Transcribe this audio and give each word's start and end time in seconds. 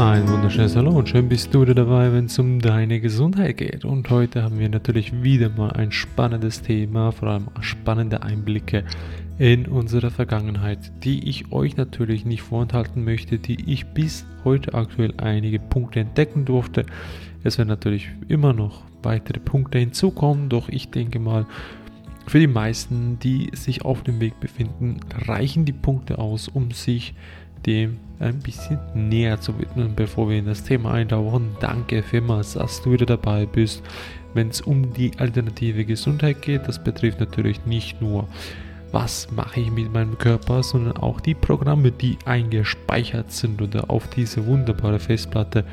Ein 0.00 0.26
wunderschönes 0.30 0.76
Hallo 0.76 0.92
und 0.92 1.10
schön 1.10 1.28
bist 1.28 1.52
du 1.52 1.60
wieder 1.60 1.74
dabei, 1.74 2.10
wenn 2.10 2.24
es 2.24 2.38
um 2.38 2.58
deine 2.58 3.00
Gesundheit 3.00 3.58
geht. 3.58 3.84
Und 3.84 4.08
heute 4.08 4.42
haben 4.42 4.58
wir 4.58 4.70
natürlich 4.70 5.22
wieder 5.22 5.50
mal 5.50 5.72
ein 5.72 5.92
spannendes 5.92 6.62
Thema, 6.62 7.12
vor 7.12 7.28
allem 7.28 7.48
spannende 7.60 8.22
Einblicke 8.22 8.84
in 9.36 9.66
unsere 9.66 10.10
Vergangenheit, 10.10 10.90
die 11.04 11.28
ich 11.28 11.52
euch 11.52 11.76
natürlich 11.76 12.24
nicht 12.24 12.40
vorenthalten 12.40 13.04
möchte, 13.04 13.38
die 13.38 13.70
ich 13.70 13.88
bis 13.88 14.24
heute 14.42 14.72
aktuell 14.72 15.12
einige 15.18 15.58
Punkte 15.58 16.00
entdecken 16.00 16.46
durfte. 16.46 16.86
Es 17.44 17.58
werden 17.58 17.68
natürlich 17.68 18.08
immer 18.26 18.54
noch 18.54 18.84
weitere 19.02 19.38
Punkte 19.38 19.76
hinzukommen, 19.76 20.48
doch 20.48 20.70
ich 20.70 20.88
denke 20.88 21.18
mal, 21.18 21.44
für 22.26 22.38
die 22.38 22.46
meisten, 22.46 23.18
die 23.18 23.50
sich 23.52 23.84
auf 23.84 24.02
dem 24.02 24.18
Weg 24.20 24.40
befinden, 24.40 25.00
reichen 25.26 25.66
die 25.66 25.72
Punkte 25.74 26.18
aus, 26.18 26.48
um 26.48 26.70
sich 26.70 27.12
dem 27.66 27.98
ein 28.18 28.38
bisschen 28.40 28.78
näher 28.94 29.40
zu 29.40 29.58
widmen, 29.58 29.94
bevor 29.94 30.28
wir 30.28 30.38
in 30.38 30.46
das 30.46 30.62
Thema 30.62 30.92
eintauchen. 30.92 31.56
Danke 31.60 32.02
vielmals, 32.02 32.54
dass 32.54 32.82
du 32.82 32.92
wieder 32.92 33.06
dabei 33.06 33.46
bist, 33.46 33.82
wenn 34.34 34.48
es 34.48 34.60
um 34.60 34.92
die 34.92 35.12
alternative 35.18 35.84
Gesundheit 35.84 36.42
geht. 36.42 36.68
Das 36.68 36.82
betrifft 36.82 37.20
natürlich 37.20 37.64
nicht 37.64 38.00
nur, 38.02 38.28
was 38.92 39.30
mache 39.30 39.60
ich 39.60 39.70
mit 39.70 39.92
meinem 39.92 40.18
Körper, 40.18 40.62
sondern 40.62 40.96
auch 40.98 41.20
die 41.20 41.34
Programme, 41.34 41.92
die 41.92 42.18
eingespeichert 42.24 43.32
sind 43.32 43.62
oder 43.62 43.88
auf 43.88 44.08
diese 44.08 44.46
wunderbare 44.46 44.98
Festplatte 44.98 45.64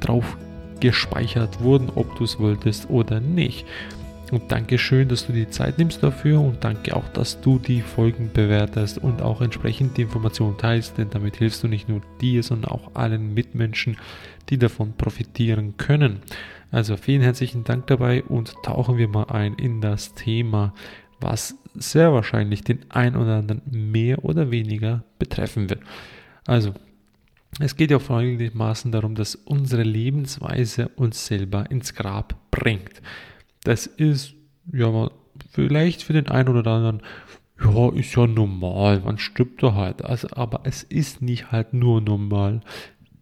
drauf 0.00 0.36
gespeichert 0.80 1.60
wurden, 1.60 1.90
ob 1.94 2.16
du 2.16 2.24
es 2.24 2.38
wolltest 2.38 2.88
oder 2.88 3.20
nicht. 3.20 3.66
Und 4.30 4.52
danke 4.52 4.78
schön, 4.78 5.08
dass 5.08 5.26
du 5.26 5.32
die 5.32 5.48
Zeit 5.48 5.78
nimmst 5.78 6.02
dafür 6.02 6.40
und 6.40 6.62
danke 6.62 6.94
auch, 6.94 7.08
dass 7.08 7.40
du 7.40 7.58
die 7.58 7.80
Folgen 7.80 8.30
bewertest 8.32 8.98
und 8.98 9.22
auch 9.22 9.40
entsprechend 9.40 9.96
die 9.96 10.02
Informationen 10.02 10.58
teilst, 10.58 10.98
denn 10.98 11.08
damit 11.10 11.36
hilfst 11.36 11.62
du 11.62 11.68
nicht 11.68 11.88
nur 11.88 12.02
dir, 12.20 12.42
sondern 12.42 12.70
auch 12.70 12.94
allen 12.94 13.32
Mitmenschen, 13.32 13.96
die 14.50 14.58
davon 14.58 14.92
profitieren 14.96 15.76
können. 15.78 16.20
Also 16.70 16.96
vielen 16.96 17.22
herzlichen 17.22 17.64
Dank 17.64 17.86
dabei 17.86 18.22
und 18.22 18.54
tauchen 18.62 18.98
wir 18.98 19.08
mal 19.08 19.24
ein 19.24 19.54
in 19.54 19.80
das 19.80 20.14
Thema, 20.14 20.74
was 21.20 21.56
sehr 21.74 22.12
wahrscheinlich 22.12 22.62
den 22.62 22.80
ein 22.90 23.16
oder 23.16 23.36
anderen 23.36 23.62
mehr 23.70 24.24
oder 24.24 24.50
weniger 24.50 25.04
betreffen 25.18 25.70
wird. 25.70 25.80
Also, 26.46 26.74
es 27.60 27.76
geht 27.76 27.90
ja 27.90 27.98
folgendermaßen 27.98 28.92
darum, 28.92 29.14
dass 29.14 29.34
unsere 29.34 29.82
Lebensweise 29.82 30.88
uns 30.96 31.26
selber 31.26 31.70
ins 31.70 31.94
Grab 31.94 32.36
bringt. 32.50 33.00
Das 33.64 33.86
ist 33.86 34.34
ja 34.72 35.10
vielleicht 35.50 36.02
für 36.02 36.12
den 36.12 36.28
einen 36.28 36.48
oder 36.48 36.70
anderen, 36.70 37.02
ja, 37.62 37.92
ist 37.92 38.14
ja 38.14 38.26
normal, 38.26 39.00
man 39.00 39.18
stirbt 39.18 39.62
doch 39.62 39.74
halt. 39.74 40.04
Also, 40.04 40.28
aber 40.30 40.60
es 40.64 40.82
ist 40.82 41.22
nicht 41.22 41.50
halt 41.50 41.74
nur 41.74 42.00
normal, 42.00 42.60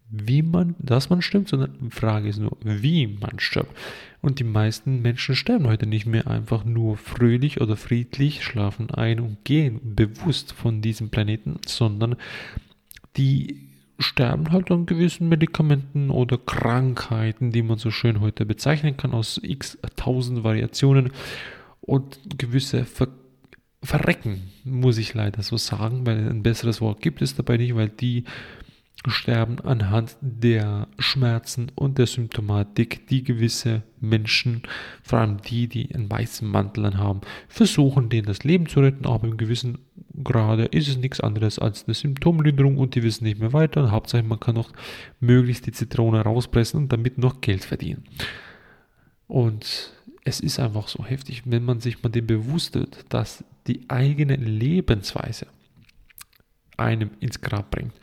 wie 0.09 0.41
man, 0.41 0.75
dass 0.79 1.09
man 1.09 1.21
stirbt, 1.21 1.49
sondern 1.49 1.75
die 1.81 1.89
Frage 1.91 2.29
ist 2.29 2.39
nur, 2.39 2.57
wie 2.61 3.07
man 3.07 3.39
stirbt. 3.39 3.75
Und 4.21 4.39
die 4.39 4.45
meisten 4.45 5.01
Menschen 5.01 5.35
sterben 5.35 5.67
heute 5.67 5.85
nicht 5.85 6.05
mehr 6.05 6.27
einfach 6.27 6.63
nur 6.65 6.97
fröhlich 6.97 7.61
oder 7.61 7.75
friedlich, 7.75 8.43
schlafen 8.43 8.89
ein 8.91 9.19
und 9.19 9.43
gehen 9.43 9.95
bewusst 9.95 10.53
von 10.53 10.81
diesem 10.81 11.09
Planeten, 11.09 11.57
sondern 11.65 12.15
die 13.17 13.66
sterben 13.99 14.51
halt 14.51 14.71
an 14.71 14.85
gewissen 14.85 15.27
Medikamenten 15.29 16.09
oder 16.09 16.37
Krankheiten, 16.37 17.51
die 17.51 17.63
man 17.63 17.77
so 17.77 17.91
schön 17.91 18.19
heute 18.19 18.45
bezeichnen 18.45 18.97
kann, 18.97 19.11
aus 19.11 19.39
x 19.41 19.77
tausend 19.95 20.43
Variationen. 20.43 21.11
Und 21.81 22.19
gewisse 22.37 22.85
Ver 22.85 23.09
Verrecken, 23.83 24.41
muss 24.63 24.97
ich 24.97 25.13
leider 25.13 25.43
so 25.43 25.55
sagen, 25.55 26.05
weil 26.07 26.27
ein 26.29 26.41
besseres 26.41 26.81
Wort 26.81 26.99
gibt 26.99 27.21
es 27.21 27.35
dabei 27.35 27.57
nicht, 27.57 27.75
weil 27.75 27.89
die 27.89 28.23
sterben 29.05 29.59
anhand 29.61 30.17
der 30.21 30.87
Schmerzen 30.99 31.71
und 31.75 31.97
der 31.97 32.07
Symptomatik, 32.07 33.07
die 33.07 33.23
gewisse 33.23 33.83
Menschen, 34.01 34.63
vor 35.03 35.19
allem 35.19 35.41
die, 35.41 35.67
die 35.67 35.93
einen 35.93 36.09
weißen 36.09 36.47
Mantel 36.47 36.85
anhaben, 36.85 37.21
versuchen, 37.47 38.09
denen 38.09 38.27
das 38.27 38.43
Leben 38.43 38.67
zu 38.67 38.81
retten, 38.81 39.05
aber 39.05 39.27
im 39.27 39.37
gewissen 39.37 39.79
Grade 40.23 40.65
ist 40.65 40.87
es 40.87 40.97
nichts 40.97 41.21
anderes 41.21 41.59
als 41.59 41.85
eine 41.85 41.93
Symptomlinderung 41.93 42.77
und 42.77 42.95
die 42.95 43.03
wissen 43.03 43.25
nicht 43.25 43.39
mehr 43.39 43.53
weiter. 43.53 43.91
Hauptsache, 43.91 44.23
man 44.23 44.39
kann 44.39 44.55
noch 44.55 44.71
möglichst 45.19 45.67
die 45.67 45.71
Zitrone 45.71 46.21
rauspressen 46.21 46.81
und 46.81 46.91
damit 46.91 47.17
noch 47.17 47.41
Geld 47.41 47.63
verdienen. 47.63 48.03
Und 49.27 49.93
es 50.23 50.39
ist 50.39 50.59
einfach 50.59 50.87
so 50.87 51.05
heftig, 51.05 51.43
wenn 51.45 51.63
man 51.63 51.79
sich 51.79 52.01
mal 52.01 52.09
dem 52.09 52.27
bewusst 52.27 52.75
wird, 52.75 53.05
dass 53.09 53.43
die 53.67 53.89
eigene 53.89 54.35
Lebensweise 54.35 55.47
einem 56.77 57.11
ins 57.19 57.41
Grab 57.41 57.71
bringt. 57.71 57.93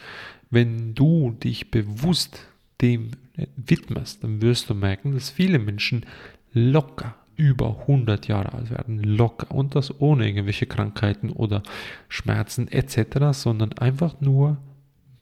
Wenn 0.55 0.95
du 0.95 1.33
dich 1.33 1.71
bewusst 1.71 2.47
dem 2.81 3.11
widmest, 3.57 4.23
dann 4.23 4.41
wirst 4.41 4.71
du 4.71 4.75
merken, 4.75 5.13
dass 5.13 5.31
viele 5.31 5.59
Menschen 5.59 6.07
locker 6.53 7.17
über 7.37 7.81
100 7.81 8.29
Jahre 8.29 8.53
alt 8.53 8.71
werden, 8.71 9.03
locker. 9.03 9.51
Und 9.51 9.75
das 9.75 10.01
ohne 10.01 10.29
irgendwelche 10.29 10.67
Krankheiten 10.67 11.31
oder 11.31 11.63
Schmerzen 12.09 12.69
etc., 12.69 13.33
sondern 13.33 13.73
einfach 13.73 14.21
nur 14.21 14.59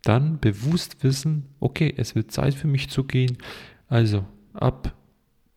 dann 0.03 0.38
bewusst 0.38 1.03
wissen, 1.03 1.44
okay, 1.60 1.94
es 1.97 2.14
wird 2.14 2.31
Zeit 2.31 2.54
für 2.54 2.66
mich 2.66 2.91
zu 2.91 3.04
gehen, 3.04 3.38
also 3.88 4.26
ab 4.53 4.94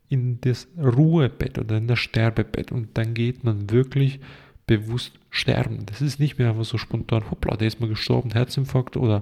in 0.07 0.39
das 0.41 0.67
Ruhebett 0.77 1.59
oder 1.59 1.77
in 1.77 1.87
das 1.87 1.99
Sterbebett. 1.99 2.71
Und 2.71 2.97
dann 2.97 3.13
geht 3.13 3.43
man 3.43 3.69
wirklich 3.69 4.19
bewusst 4.67 5.13
sterben. 5.35 5.85
Das 5.85 6.01
ist 6.01 6.19
nicht 6.19 6.37
mehr 6.39 6.49
einfach 6.49 6.65
so 6.65 6.77
spontan, 6.77 7.29
hoppla, 7.29 7.57
der 7.57 7.67
ist 7.67 7.79
mal 7.79 7.89
gestorben, 7.89 8.31
Herzinfarkt 8.31 8.95
oder 8.97 9.21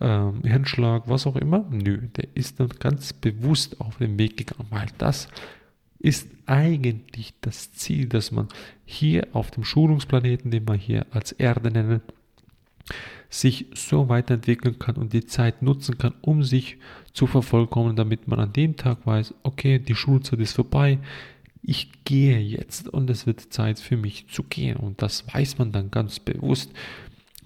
ähm, 0.00 0.42
Hirnschlag, 0.44 1.04
was 1.06 1.26
auch 1.26 1.36
immer. 1.36 1.64
Nö, 1.70 2.08
der 2.16 2.28
ist 2.34 2.60
dann 2.60 2.68
ganz 2.68 3.12
bewusst 3.12 3.80
auf 3.80 3.96
den 3.96 4.18
Weg 4.18 4.36
gegangen, 4.36 4.68
weil 4.70 4.88
das 4.98 5.28
ist 5.98 6.28
eigentlich 6.46 7.34
das 7.40 7.72
Ziel, 7.72 8.08
dass 8.08 8.30
man 8.30 8.48
hier 8.84 9.26
auf 9.32 9.50
dem 9.50 9.64
Schulungsplaneten, 9.64 10.50
den 10.50 10.68
wir 10.68 10.74
hier 10.74 11.06
als 11.10 11.32
Erde 11.32 11.70
nennen, 11.70 12.02
sich 13.30 13.66
so 13.74 14.08
weiterentwickeln 14.08 14.78
kann 14.78 14.96
und 14.96 15.12
die 15.12 15.26
Zeit 15.26 15.62
nutzen 15.62 15.98
kann, 15.98 16.14
um 16.20 16.42
sich 16.42 16.78
zu 17.12 17.26
vervollkommen, 17.26 17.96
damit 17.96 18.28
man 18.28 18.38
an 18.38 18.52
dem 18.52 18.76
Tag 18.76 19.06
weiß, 19.06 19.34
okay, 19.42 19.78
die 19.78 19.94
Schulzeit 19.94 20.40
ist 20.40 20.52
vorbei, 20.52 20.98
ich 21.62 21.90
gehe 22.04 22.38
jetzt 22.38 22.88
und 22.88 23.10
es 23.10 23.26
wird 23.26 23.52
Zeit 23.52 23.78
für 23.78 23.96
mich 23.96 24.28
zu 24.28 24.42
gehen. 24.42 24.76
Und 24.76 25.02
das 25.02 25.24
weiß 25.32 25.58
man 25.58 25.72
dann 25.72 25.90
ganz 25.90 26.20
bewusst. 26.20 26.72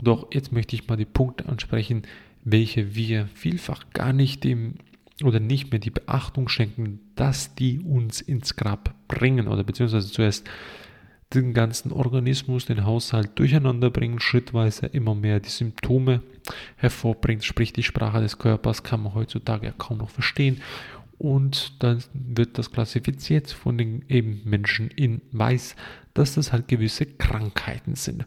Doch 0.03 0.29
jetzt 0.33 0.53
möchte 0.53 0.77
ich 0.77 0.89
mal 0.89 0.97
die 0.97 1.05
Punkte 1.05 1.49
ansprechen, 1.49 2.03
welche 2.45 2.95
wir 2.95 3.29
vielfach 3.35 3.85
gar 3.93 4.13
nicht 4.13 4.45
dem 4.45 4.75
oder 5.23 5.41
nicht 5.41 5.71
mehr 5.71 5.79
die 5.79 5.91
Beachtung 5.91 6.49
schenken, 6.49 7.01
dass 7.15 7.55
die 7.55 7.79
uns 7.81 8.21
ins 8.21 8.57
Grab 8.57 8.95
bringen 9.07 9.47
oder 9.47 9.63
beziehungsweise 9.63 10.11
zuerst 10.11 10.49
den 11.33 11.55
ganzen 11.55 11.93
Organismus, 11.93 12.67
den 12.67 12.85
Haushalt 12.85 13.39
durcheinander 13.39 13.91
bringen, 13.91 14.21
schrittweise 14.21 14.87
immer 14.87 15.15
mehr 15.15 15.41
die 15.41 15.49
Symptome 15.49 16.23
hervorbringt, 16.77 17.45
sprich 17.45 17.73
die 17.73 17.83
Sprache 17.83 18.21
des 18.21 18.39
Körpers 18.39 18.83
kann 18.83 19.03
man 19.03 19.15
heutzutage 19.15 19.67
ja 19.67 19.73
kaum 19.77 19.99
noch 19.99 20.11
verstehen 20.11 20.61
und 21.23 21.81
dann 21.85 22.03
wird 22.15 22.59
das 22.59 22.73
klassifiziert 22.73 23.49
von 23.53 23.79
den 23.79 24.05
eben 24.09 24.41
Menschen 24.45 24.91
in 24.91 25.23
Weiß, 25.31 25.77
dass 26.15 26.35
das 26.35 26.53
halt 26.53 26.67
gewisse 26.67 27.07
Krankheiten 27.07 27.95
sind. 27.95 28.27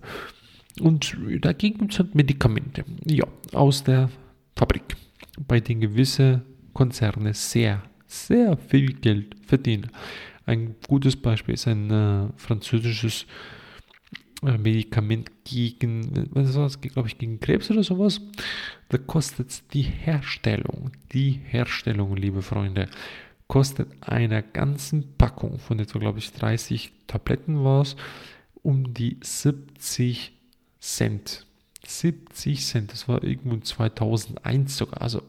Und 0.80 1.18
dagegen 1.42 1.80
gibt 1.80 1.92
es 1.92 2.00
halt 2.00 2.16
Medikamente, 2.16 2.86
ja, 3.04 3.26
aus 3.52 3.84
der 3.84 4.10
Fabrik, 4.56 4.96
bei 5.46 5.60
denen 5.60 5.82
gewisse 5.82 6.42
Konzerne 6.72 7.34
sehr, 7.34 7.84
sehr 8.08 8.56
viel 8.56 8.94
Geld 8.94 9.36
verdienen. 9.46 9.92
Ein 10.46 10.76
gutes 10.88 11.18
Beispiel 11.18 11.56
ist 11.56 11.68
ein 11.68 11.91
äh, 11.91 12.28
französisches 12.38 13.24
äh, 13.24 13.26
Medikament 14.58 15.32
gegen, 15.44 16.30
was 16.32 16.56
war 16.56 16.64
das, 16.64 16.82
glaube 16.82 17.08
ich, 17.08 17.18
gegen 17.18 17.40
Krebs 17.40 17.70
oder 17.70 17.84
sowas. 17.84 18.22
Da 18.90 18.97
kostet 18.97 19.74
die 19.74 19.82
Herstellung, 19.84 20.92
die 21.12 21.42
Herstellung, 21.46 22.16
liebe 22.16 22.42
Freunde, 22.42 22.88
kostet 23.47 23.88
einer 24.02 24.42
ganzen 24.42 25.16
Packung 25.18 25.59
von 25.59 25.80
etwa, 25.80 26.00
glaube 26.00 26.20
ich, 26.20 26.32
30 26.32 26.92
Tabletten 27.08 27.64
war 27.64 27.82
es, 27.82 27.96
um 28.64 28.94
die 28.94 29.18
70 29.22 30.32
Cent. 30.80 31.46
70 31.86 32.66
Cent, 32.66 32.91
das 32.91 33.08
war 33.08 33.24
irgendwo 33.24 33.58
2001 33.58 34.78
sogar, 34.78 35.02
also 35.02 35.22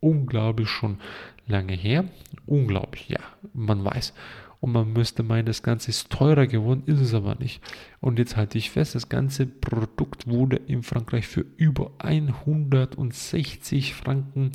unglaublich 0.00 0.68
schon 0.68 0.98
lange 1.46 1.74
her. 1.74 2.04
Unglaublich, 2.46 3.08
ja, 3.08 3.20
man 3.52 3.84
weiß. 3.84 4.14
Und 4.60 4.72
man 4.72 4.92
müsste 4.92 5.22
meinen, 5.22 5.46
das 5.46 5.62
Ganze 5.62 5.90
ist 5.90 6.10
teurer 6.10 6.46
geworden, 6.46 6.82
ist 6.86 7.00
es 7.00 7.14
aber 7.14 7.36
nicht. 7.36 7.62
Und 8.00 8.18
jetzt 8.18 8.36
halte 8.36 8.58
ich 8.58 8.70
fest, 8.70 8.94
das 8.94 9.08
ganze 9.08 9.46
Produkt 9.46 10.26
wurde 10.26 10.56
in 10.56 10.82
Frankreich 10.82 11.28
für 11.28 11.44
über 11.56 11.92
160 11.98 13.94
Franken 13.94 14.50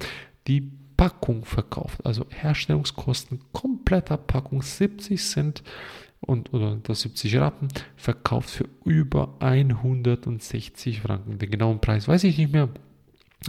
die 0.48 0.72
Packung 0.98 1.46
verkauft. 1.46 2.06
Also 2.06 2.26
Herstellungskosten 2.30 3.40
kompletter 3.54 4.18
Packung 4.18 4.62
70 4.62 5.22
Cent 5.22 5.64
und 6.20 6.54
oder 6.54 6.78
das 6.84 7.02
70 7.02 7.38
Rappen 7.38 7.68
verkauft 7.96 8.50
für 8.50 8.70
über 8.86 9.36
160 9.40 11.02
Franken. 11.02 11.40
Den 11.40 11.52
genauen 11.52 11.80
Preis 11.80 12.08
weiß 12.08 12.24
ich 12.26 12.38
nicht 12.38 12.52
mehr. 12.52 12.70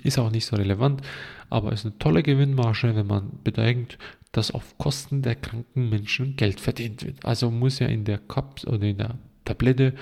Ist 0.02 0.18
auch 0.18 0.30
nicht 0.30 0.46
so 0.46 0.56
relevant, 0.56 1.02
aber 1.50 1.72
ist 1.72 1.86
eine 1.86 1.96
tolle 1.98 2.24
Gewinnmarge, 2.24 2.96
wenn 2.96 3.06
man 3.06 3.30
bedenkt, 3.44 3.96
dass 4.36 4.50
auf 4.50 4.76
Kosten 4.78 5.22
der 5.22 5.36
kranken 5.36 5.88
Menschen 5.88 6.36
Geld 6.36 6.60
verdient 6.60 7.04
wird. 7.04 7.24
Also 7.24 7.50
muss 7.50 7.78
ja 7.78 7.86
in 7.86 8.04
der 8.04 8.18
Cups 8.18 8.66
oder 8.66 8.82
in 8.82 8.98
der 8.98 9.18
Tablette 9.44 9.94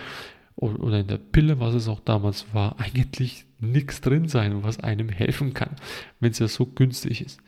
oder 0.56 1.00
in 1.00 1.06
der 1.06 1.18
Pille, 1.18 1.60
was 1.60 1.74
es 1.74 1.88
auch 1.88 2.00
damals 2.00 2.46
war, 2.54 2.78
eigentlich 2.80 3.44
nichts 3.60 4.00
drin 4.00 4.28
sein, 4.28 4.62
was 4.62 4.80
einem 4.80 5.08
helfen 5.08 5.54
kann, 5.54 5.76
wenn 6.20 6.32
es 6.32 6.38
ja 6.38 6.48
so 6.48 6.66
günstig 6.66 7.20
ist. 7.20 7.40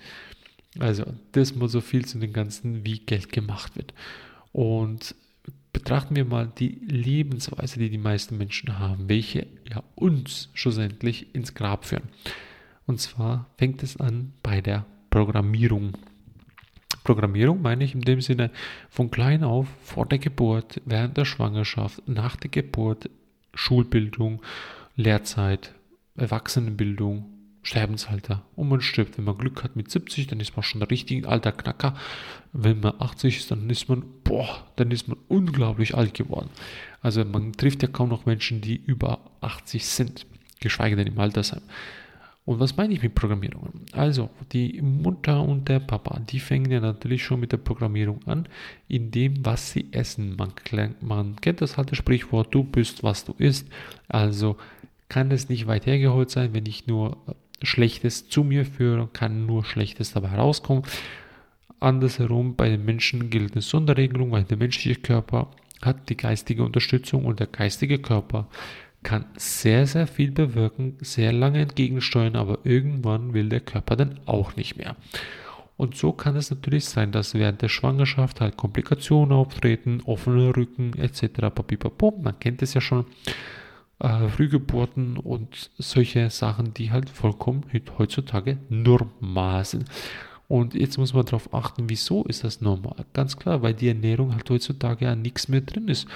Also 0.79 1.05
das 1.33 1.55
mal 1.55 1.69
so 1.69 1.81
viel 1.81 2.05
zu 2.05 2.19
dem 2.19 2.33
Ganzen, 2.33 2.85
wie 2.85 2.99
Geld 2.99 3.33
gemacht 3.33 3.77
wird. 3.77 3.95
Und 4.53 5.15
betrachten 5.73 6.17
wir 6.17 6.25
mal 6.25 6.53
die 6.59 6.79
Lebensweise, 6.87 7.79
die 7.79 7.91
die 7.91 7.99
meisten 7.99 8.37
Menschen 8.37 8.79
haben, 8.79 9.09
welche 9.09 9.47
ja 9.71 9.83
uns 9.95 10.51
schlussendlich 10.55 11.35
ins 11.35 11.55
Grab 11.55 11.85
führen. 11.85 12.09
Und 12.87 13.01
zwar 13.01 13.47
fängt 13.57 13.83
es 13.83 13.97
an 13.97 14.33
bei 14.43 14.61
der 14.61 14.85
Programmierung. 15.11 15.97
Programmierung 17.05 17.63
meine 17.63 17.85
ich 17.85 17.95
in 17.95 18.01
dem 18.01 18.21
Sinne 18.21 18.51
von 18.89 19.11
klein 19.11 19.45
auf, 19.45 19.69
vor 19.83 20.07
der 20.07 20.19
Geburt, 20.19 20.81
während 20.85 21.17
der 21.17 21.27
Schwangerschaft, 21.27 22.03
nach 22.09 22.35
der 22.37 22.51
Geburt, 22.51 23.11
Schulbildung, 23.55 24.43
Lehrzeit, 24.97 25.75
Erwachsenenbildung, 26.17 27.27
Sterbensalter. 27.63 28.43
Und 28.57 28.69
man 28.69 28.81
stirbt. 28.81 29.17
Wenn 29.17 29.25
man 29.25 29.39
Glück 29.39 29.65
hat 29.65 29.75
mit 29.75 29.91
70, 29.91 30.27
dann 30.27 30.41
ist 30.41 30.55
man 30.55 30.63
schon 30.63 30.83
ein 30.83 30.89
richtig 30.89 31.27
alter 31.27 31.53
Knacker. 31.53 31.95
Wenn 32.53 32.81
man 32.81 32.95
80 32.99 33.39
ist, 33.39 33.51
dann 33.51 33.69
ist 33.71 33.89
man, 33.89 34.05
boah, 34.23 34.67
dann 34.77 34.91
ist 34.91 35.09
man 35.09 35.17
unglaublich 35.29 35.95
alt 35.95 36.15
geworden. 36.15 36.51
Also 37.01 37.25
man 37.25 37.53
trifft 37.53 37.83
ja 37.83 37.89
kaum 37.89 38.11
noch 38.11 38.27
Menschen, 38.27 38.61
die 38.61 38.77
über 38.77 39.19
80 39.41 39.87
sind, 39.87 40.27
geschweige 40.61 40.97
denn 40.97 41.07
im 41.07 41.19
Altersheim. 41.19 41.63
Und 42.47 42.61
was 42.61 42.77
meine 42.77 42.93
ich 42.93 43.03
mit 43.03 43.15
Programmierung? 43.15 43.71
Also, 43.93 44.29
die 44.53 44.83
Mutter 44.83 45.43
und 45.43 45.69
der 45.69 45.81
Papa, 45.81 46.21
die 46.21 46.41
fangen 46.41 46.71
ja 46.71 46.81
natürlich 46.81 47.25
schon 47.25 47.41
mit 47.41 47.53
der 47.53 47.57
Programmierung 47.57 48.21
an, 48.27 48.47
in 48.87 49.11
dem, 49.11 49.45
was 49.47 49.73
sie 49.73 49.89
essen. 49.93 50.37
Man, 50.37 50.53
man 51.01 51.37
kennt 51.37 51.63
das 51.63 51.79
alte 51.79 51.95
Sprichwort, 51.95 52.55
du 52.55 52.63
bist, 52.63 53.03
was 53.03 53.25
du 53.25 53.35
isst. 53.39 53.67
Also 54.09 54.57
kann 55.09 55.31
es 55.31 55.49
nicht 55.49 55.67
weit 55.67 55.87
hergeholt 55.87 56.31
sein, 56.31 56.53
wenn 56.53 56.67
ich 56.67 56.87
nur 56.87 57.17
Schlechtes 57.63 58.29
zu 58.29 58.45
mir 58.45 58.67
führe, 58.67 59.09
kann 59.13 59.47
nur 59.47 59.65
Schlechtes 59.65 60.13
dabei 60.13 60.29
herauskommen. 60.29 60.85
Andersherum, 61.81 62.57
bei 62.57 62.69
den 62.69 62.85
Menschen 62.85 63.31
gilt 63.31 63.53
eine 63.53 63.63
Sonderregelung, 63.63 64.33
weil 64.33 64.45
der 64.45 64.59
menschliche 64.59 65.01
Körper 65.01 65.51
hat 65.81 66.09
die 66.09 66.17
geistige 66.17 66.65
Unterstützung 66.65 67.25
und 67.25 67.41
der 67.41 67.47
geistige 67.47 67.99
Körper 67.99 68.49
kann 69.05 69.27
sehr, 69.37 69.87
sehr 69.87 70.09
viel 70.09 70.33
bewirken, 70.33 70.97
sehr 71.01 71.33
lange 71.33 71.61
entgegensteuern, 71.61 72.35
aber 72.35 72.59
irgendwann 72.65 73.33
will 73.35 73.49
der 73.49 73.61
Körper 73.61 73.95
dann 73.95 74.19
auch 74.27 74.57
nicht 74.57 74.77
mehr. 74.77 74.97
Und 75.77 75.97
so 75.97 76.13
kann 76.13 76.37
es 76.37 76.51
natürlich 76.51 76.85
sein, 76.85 77.13
dass 77.13 77.35
während 77.35 77.63
der 77.63 77.69
Schwangerschaft 77.69 78.41
halt 78.41 78.57
Komplikationen 78.57 79.33
auftreten, 79.33 80.01
offene 80.05 80.57
Rücken 80.57 80.95
etc. 80.95 81.51
Man 82.21 82.39
kennt 82.39 82.63
es 82.63 82.75
ja 82.75 82.81
schon 82.81 83.07
äh, 83.99 84.29
Frühgeburten 84.29 85.17
und 85.19 85.71
solche 85.79 86.31
Sachen, 86.31 86.75
die 86.75 86.91
halt 86.91 87.11
vollkommen 87.11 87.65
heutzutage 87.99 88.59
normal 88.69 89.65
sind. 89.65 89.87
Und 90.47 90.75
jetzt 90.75 90.99
muss 90.99 91.15
man 91.15 91.25
darauf 91.25 91.53
achten, 91.55 91.89
wieso 91.89 92.25
ist 92.25 92.45
das 92.45 92.61
normal? 92.61 93.05
Ganz 93.13 93.37
klar, 93.37 93.63
weil 93.63 93.75
die 93.75 93.89
Ernährung 93.89 94.35
halt 94.35 94.49
heutzutage 94.51 95.07
ja 95.07 95.17
nichts 95.17 95.49
mehr 95.49 95.63
drin 95.63 95.89
ist. 95.89 96.07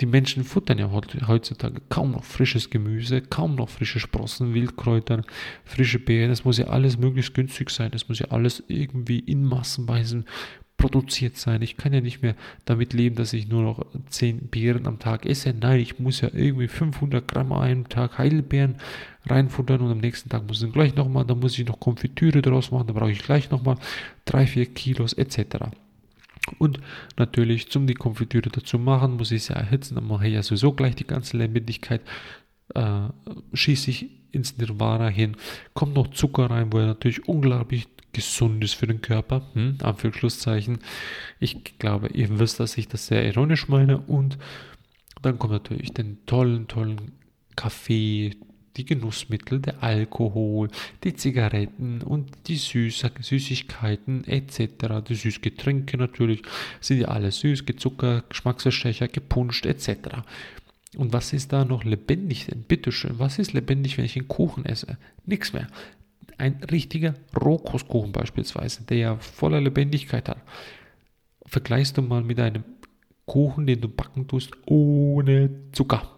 Die 0.00 0.06
Menschen 0.06 0.44
futtern 0.44 0.78
ja 0.78 0.90
heutzutage 0.90 1.80
kaum 1.88 2.12
noch 2.12 2.24
frisches 2.24 2.68
Gemüse, 2.68 3.22
kaum 3.22 3.54
noch 3.54 3.70
frische 3.70 3.98
Sprossen, 3.98 4.52
Wildkräuter, 4.52 5.22
frische 5.64 5.98
Beeren. 5.98 6.30
Das 6.30 6.44
muss 6.44 6.58
ja 6.58 6.66
alles 6.66 6.98
möglichst 6.98 7.32
günstig 7.32 7.70
sein. 7.70 7.90
Das 7.92 8.08
muss 8.08 8.18
ja 8.18 8.28
alles 8.28 8.62
irgendwie 8.68 9.20
in 9.20 9.44
Massenweisen 9.44 10.26
produziert 10.76 11.38
sein. 11.38 11.62
Ich 11.62 11.78
kann 11.78 11.94
ja 11.94 12.02
nicht 12.02 12.20
mehr 12.20 12.36
damit 12.66 12.92
leben, 12.92 13.16
dass 13.16 13.32
ich 13.32 13.48
nur 13.48 13.62
noch 13.62 13.86
10 14.10 14.48
Beeren 14.48 14.86
am 14.86 14.98
Tag 14.98 15.24
esse. 15.24 15.54
Nein, 15.58 15.80
ich 15.80 15.98
muss 15.98 16.20
ja 16.20 16.28
irgendwie 16.30 16.68
500 16.68 17.26
Gramm 17.26 17.52
einen 17.52 17.88
Tag 17.88 18.18
Heidelbeeren 18.18 18.76
reinfuttern 19.24 19.80
und 19.80 19.90
am 19.90 19.98
nächsten 19.98 20.28
Tag 20.28 20.46
muss 20.46 20.62
ich 20.62 20.70
gleich 20.72 20.94
nochmal, 20.94 21.24
dann 21.24 21.40
muss 21.40 21.58
ich 21.58 21.66
noch 21.66 21.80
Konfitüre 21.80 22.42
draus 22.42 22.70
machen, 22.70 22.88
dann 22.88 22.96
brauche 22.96 23.10
ich 23.10 23.22
gleich 23.22 23.50
nochmal 23.50 23.76
3, 24.26 24.46
4 24.46 24.66
Kilos 24.66 25.14
etc. 25.14 25.70
Und 26.58 26.80
natürlich, 27.16 27.70
zum 27.70 27.86
die 27.86 27.94
Konfitüre 27.94 28.50
dazu 28.50 28.78
machen, 28.78 29.16
muss 29.16 29.32
ich 29.32 29.44
sie 29.44 29.54
erhitzen, 29.54 29.96
dann 29.96 30.06
mache 30.06 30.28
ich 30.28 30.34
ja 30.34 30.42
sowieso 30.42 30.72
gleich 30.72 30.94
die 30.94 31.06
ganze 31.06 31.36
Lebendigkeit, 31.36 32.02
äh, 32.74 33.08
schieße 33.52 33.90
ich 33.90 34.10
ins 34.32 34.56
Nirvana 34.58 35.08
hin, 35.08 35.36
kommt 35.74 35.94
noch 35.94 36.08
Zucker 36.08 36.50
rein, 36.50 36.72
wo 36.72 36.78
er 36.78 36.86
natürlich 36.86 37.26
unglaublich 37.28 37.88
gesund 38.12 38.64
ist 38.64 38.74
für 38.74 38.86
den 38.86 39.02
Körper. 39.02 39.42
Hm, 39.52 39.78
Anführungsschlusszeichen. 39.82 40.78
Ich 41.38 41.78
glaube, 41.78 42.08
ihr 42.08 42.38
wisst, 42.38 42.58
dass 42.60 42.78
ich 42.78 42.88
das 42.88 43.06
sehr 43.06 43.24
ironisch 43.26 43.68
meine. 43.68 43.98
Und 43.98 44.38
dann 45.22 45.38
kommt 45.38 45.52
natürlich 45.52 45.92
den 45.92 46.24
tollen, 46.24 46.66
tollen 46.66 47.12
Kaffee, 47.56 48.36
die 48.76 48.84
Genussmittel, 48.84 49.60
der 49.60 49.82
Alkohol, 49.82 50.68
die 51.04 51.14
Zigaretten 51.14 52.02
und 52.02 52.30
die 52.46 52.56
Süß 52.56 53.04
Süßigkeiten 53.20 54.24
etc., 54.24 55.02
die 55.08 55.14
Süßgetränke 55.14 55.96
natürlich, 55.96 56.42
sind 56.80 57.00
ja 57.00 57.08
alle 57.08 57.32
süß, 57.32 57.66
gezuckert, 57.66 58.30
Geschmacksverstärker, 58.30 59.08
gepunscht 59.08 59.66
etc. 59.66 59.90
Und 60.96 61.12
was 61.12 61.32
ist 61.32 61.52
da 61.52 61.64
noch 61.64 61.84
lebendig 61.84 62.46
denn? 62.46 62.62
Bitteschön, 62.62 63.18
was 63.18 63.38
ist 63.38 63.52
lebendig, 63.52 63.98
wenn 63.98 64.04
ich 64.04 64.16
einen 64.16 64.28
Kuchen 64.28 64.64
esse? 64.64 64.98
Nichts 65.24 65.52
mehr 65.52 65.68
ein 66.38 66.62
richtiger 66.70 67.14
Rohkostkuchen 67.38 68.12
beispielsweise, 68.12 68.82
der 68.84 68.96
ja 68.98 69.16
voller 69.16 69.60
Lebendigkeit 69.60 70.28
hat, 70.28 70.42
vergleichst 71.46 71.96
du 71.96 72.02
mal 72.02 72.22
mit 72.22 72.38
einem 72.38 72.64
Kuchen, 73.24 73.66
den 73.66 73.80
du 73.80 73.88
backen 73.88 74.28
tust, 74.28 74.52
ohne 74.66 75.50
Zucker. 75.72 76.10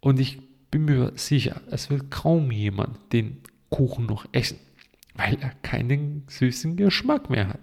Und 0.00 0.20
ich 0.20 0.38
bin 0.70 0.84
mir 0.84 1.12
sicher, 1.16 1.60
es 1.70 1.90
will 1.90 2.02
kaum 2.10 2.50
jemand 2.50 2.96
den 3.12 3.38
Kuchen 3.70 4.06
noch 4.06 4.26
essen, 4.32 4.58
weil 5.14 5.38
er 5.40 5.50
keinen 5.62 6.24
süßen 6.28 6.76
Geschmack 6.76 7.30
mehr 7.30 7.48
hat. 7.48 7.60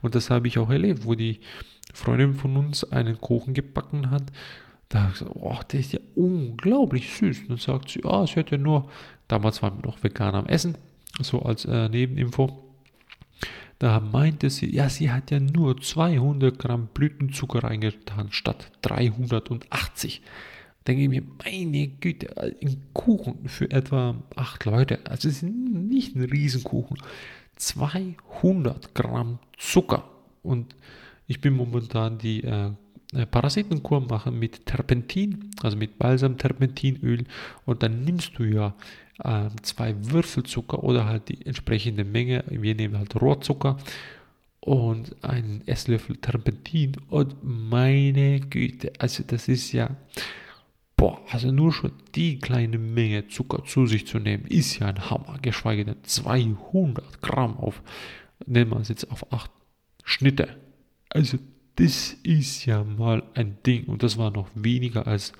Und 0.00 0.14
das 0.14 0.30
habe 0.30 0.48
ich 0.48 0.58
auch 0.58 0.70
erlebt, 0.70 1.04
wo 1.04 1.14
die 1.14 1.40
Freundin 1.92 2.34
von 2.34 2.56
uns 2.56 2.84
einen 2.84 3.20
Kuchen 3.20 3.54
gebacken 3.54 4.10
hat. 4.10 4.24
Da 4.88 5.00
habe 5.00 5.12
ich 5.12 5.18
gesagt, 5.20 5.36
oh, 5.36 5.58
der 5.70 5.80
ist 5.80 5.92
ja 5.92 6.00
unglaublich 6.14 7.14
süß. 7.14 7.40
Und 7.40 7.50
dann 7.50 7.58
sagt 7.58 7.90
sie, 7.90 8.04
ah, 8.04 8.26
sie 8.26 8.40
hat 8.40 8.50
ja 8.50 8.58
nur, 8.58 8.90
damals 9.28 9.62
waren 9.62 9.78
wir 9.78 9.86
noch 9.86 10.02
vegan 10.02 10.34
am 10.34 10.46
Essen, 10.46 10.76
so 11.20 11.42
als 11.42 11.64
äh, 11.64 11.88
Nebeninfo. 11.88 12.72
Da 13.78 13.98
meinte 13.98 14.48
sie, 14.48 14.72
ja, 14.72 14.88
sie 14.88 15.10
hat 15.10 15.30
ja 15.32 15.40
nur 15.40 15.80
200 15.80 16.56
Gramm 16.58 16.88
Blütenzucker 16.94 17.64
reingetan 17.64 18.30
statt 18.30 18.70
380. 18.82 20.22
Denke 20.86 21.02
ich 21.02 21.08
mir, 21.08 21.22
meine 21.44 21.88
Güte, 21.88 22.36
ein 22.36 22.82
Kuchen 22.92 23.48
für 23.48 23.70
etwa 23.70 24.16
8 24.36 24.64
Leute. 24.64 24.98
Also 25.04 25.28
es 25.28 25.36
ist 25.36 25.42
nicht 25.44 26.16
ein 26.16 26.24
Riesenkuchen. 26.24 26.98
200 27.56 28.94
Gramm 28.94 29.38
Zucker. 29.58 30.04
Und 30.42 30.74
ich 31.28 31.40
bin 31.40 31.54
momentan 31.54 32.18
die 32.18 32.42
äh, 32.42 32.70
Parasitenkur 33.30 34.00
machen 34.00 34.38
mit 34.38 34.66
Terpentin, 34.66 35.50
also 35.62 35.76
mit 35.76 35.98
Balsam-Terpentinöl. 35.98 37.24
Und 37.64 37.82
dann 37.82 38.04
nimmst 38.04 38.38
du 38.38 38.44
ja 38.44 38.74
äh, 39.22 39.50
zwei 39.62 39.94
Würfelzucker 39.98 40.82
oder 40.82 41.06
halt 41.06 41.28
die 41.28 41.46
entsprechende 41.46 42.04
Menge. 42.04 42.44
Wir 42.48 42.74
nehmen 42.74 42.98
halt 42.98 43.14
Rohrzucker 43.20 43.76
und 44.60 45.16
einen 45.24 45.62
Esslöffel 45.66 46.16
Terpentin 46.16 46.96
und 47.08 47.36
meine 47.42 48.40
Güte, 48.40 48.92
also 48.98 49.24
das 49.26 49.48
ist 49.48 49.72
ja, 49.72 49.90
boah, 51.02 51.20
also 51.32 51.50
nur 51.50 51.72
schon 51.72 51.90
die 52.14 52.38
kleine 52.38 52.78
Menge 52.78 53.26
Zucker 53.26 53.64
zu 53.64 53.86
sich 53.86 54.06
zu 54.06 54.20
nehmen, 54.20 54.44
ist 54.46 54.78
ja 54.78 54.86
ein 54.86 55.10
Hammer, 55.10 55.36
geschweige 55.42 55.84
denn 55.84 55.96
200 56.04 57.20
Gramm 57.20 57.56
auf, 57.56 57.82
nehmen 58.46 58.70
wir 58.70 58.78
es 58.78 58.88
jetzt 58.88 59.10
auf 59.10 59.32
8 59.32 59.50
Schnitte. 60.04 60.56
Also 61.08 61.38
das 61.74 62.12
ist 62.22 62.66
ja 62.66 62.84
mal 62.84 63.24
ein 63.34 63.58
Ding 63.66 63.86
und 63.86 64.04
das 64.04 64.16
war 64.16 64.30
noch 64.30 64.48
weniger 64.54 65.08
als, 65.08 65.32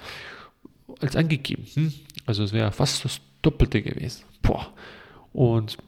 als 0.99 1.15
angegeben. 1.15 1.65
Hm? 1.75 1.93
Also 2.27 2.43
es 2.43 2.53
wäre 2.53 2.73
fast 2.73 3.05
das 3.05 3.21
Doppelte 3.43 3.83
gewesen. 3.83 4.25
Boah. 4.43 4.73
Und 5.33 5.79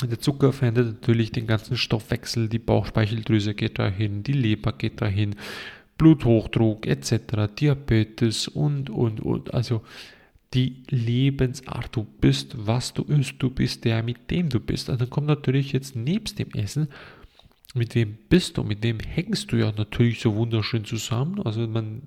der 0.00 0.20
Zucker 0.20 0.52
verändert 0.52 0.86
natürlich 0.86 1.32
den 1.32 1.48
ganzen 1.48 1.76
Stoffwechsel, 1.76 2.48
die 2.48 2.60
Bauchspeicheldrüse 2.60 3.54
geht 3.54 3.80
dahin, 3.80 4.22
die 4.22 4.34
Leber 4.34 4.72
geht 4.72 5.00
dahin, 5.00 5.34
Bluthochdruck 6.00 6.86
etc., 6.86 7.52
Diabetes 7.60 8.48
und, 8.48 8.88
und, 8.88 9.20
und. 9.20 9.52
Also 9.52 9.82
die 10.54 10.82
Lebensart. 10.88 11.94
Du 11.94 12.04
bist, 12.04 12.54
was 12.56 12.94
du 12.94 13.02
isst, 13.02 13.34
du 13.38 13.50
bist 13.50 13.84
der, 13.84 14.02
mit 14.02 14.30
dem 14.30 14.48
du 14.48 14.60
bist. 14.60 14.88
Und 14.88 14.98
dann 14.98 15.10
kommt 15.10 15.26
natürlich 15.26 15.72
jetzt 15.72 15.94
nebst 15.94 16.38
dem 16.38 16.50
Essen, 16.52 16.88
mit 17.74 17.94
wem 17.94 18.16
bist 18.30 18.56
du, 18.56 18.64
mit 18.64 18.82
wem 18.82 18.98
hängst 18.98 19.52
du 19.52 19.56
ja 19.56 19.72
natürlich 19.76 20.20
so 20.20 20.34
wunderschön 20.34 20.86
zusammen. 20.86 21.42
Also 21.44 21.68
man 21.68 22.02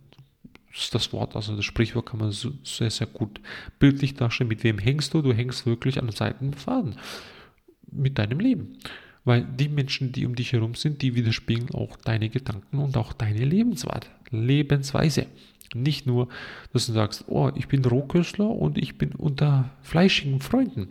das 0.91 1.13
Wort, 1.13 1.35
also 1.35 1.55
das 1.55 1.63
Sprichwort 1.63 2.07
kann 2.07 2.19
man 2.19 2.31
so, 2.31 2.51
sehr, 2.63 2.89
sehr 2.89 3.05
gut 3.05 3.39
bildlich 3.77 4.15
darstellen. 4.15 4.47
Mit 4.47 4.63
wem 4.63 4.79
hängst 4.79 5.13
du? 5.13 5.21
Du 5.21 5.33
hängst 5.33 5.67
wirklich 5.67 6.00
an 6.00 6.05
einem 6.05 6.15
Seitenfaden 6.15 6.95
mit 7.91 8.17
deinem 8.17 8.39
Leben. 8.39 8.79
Weil 9.25 9.44
die 9.44 9.70
Menschen, 9.70 10.12
die 10.12 10.25
um 10.25 10.36
dich 10.36 10.53
herum 10.53 10.75
sind, 10.75 11.01
die 11.01 11.15
widerspiegeln 11.15 11.72
auch 11.72 11.96
deine 11.98 12.30
Gedanken 12.30 12.80
und 12.80 12.98
auch 12.98 13.13
deine 13.13 13.46
Lebensweise. 13.46 15.27
Nicht 15.74 16.06
nur, 16.06 16.27
dass 16.72 16.88
du 16.88 16.94
sagst, 16.94 17.25
oh, 17.27 17.51
ich 17.56 17.68
bin 17.68 17.84
Rohköstler 17.86 18.50
und 18.50 18.77
ich 18.77 18.98
bin 18.98 19.13
unter 19.13 19.72
fleischigen 19.82 20.42
Freunden. 20.42 20.89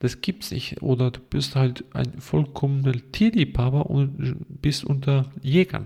Das 0.00 0.20
gibt's 0.20 0.50
nicht. 0.50 0.82
Oder 0.82 1.10
du 1.10 1.20
bist 1.20 1.56
halt 1.56 1.84
ein 1.94 2.20
vollkommener 2.20 2.94
Tierliebhaber 3.12 3.88
und 3.88 4.36
bist 4.60 4.84
unter 4.84 5.30
Jägern. 5.42 5.84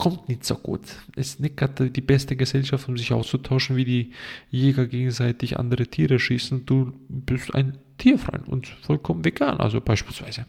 Kommt 0.00 0.28
nicht 0.28 0.44
so 0.44 0.54
gut. 0.54 0.80
Ist 1.14 1.40
nicht 1.40 1.56
gerade 1.56 1.90
die 1.90 2.00
beste 2.00 2.34
Gesellschaft, 2.34 2.88
um 2.88 2.96
sich 2.96 3.12
auszutauschen, 3.12 3.76
wie 3.76 3.84
die 3.84 4.12
Jäger 4.50 4.86
gegenseitig 4.86 5.58
andere 5.58 5.86
Tiere 5.86 6.18
schießen. 6.18 6.64
Du 6.64 6.92
bist 7.08 7.54
ein 7.54 7.76
Tierfreund 7.98 8.48
und 8.48 8.66
vollkommen 8.66 9.24
vegan. 9.24 9.60
Also 9.60 9.80
beispielsweise. 9.80 10.46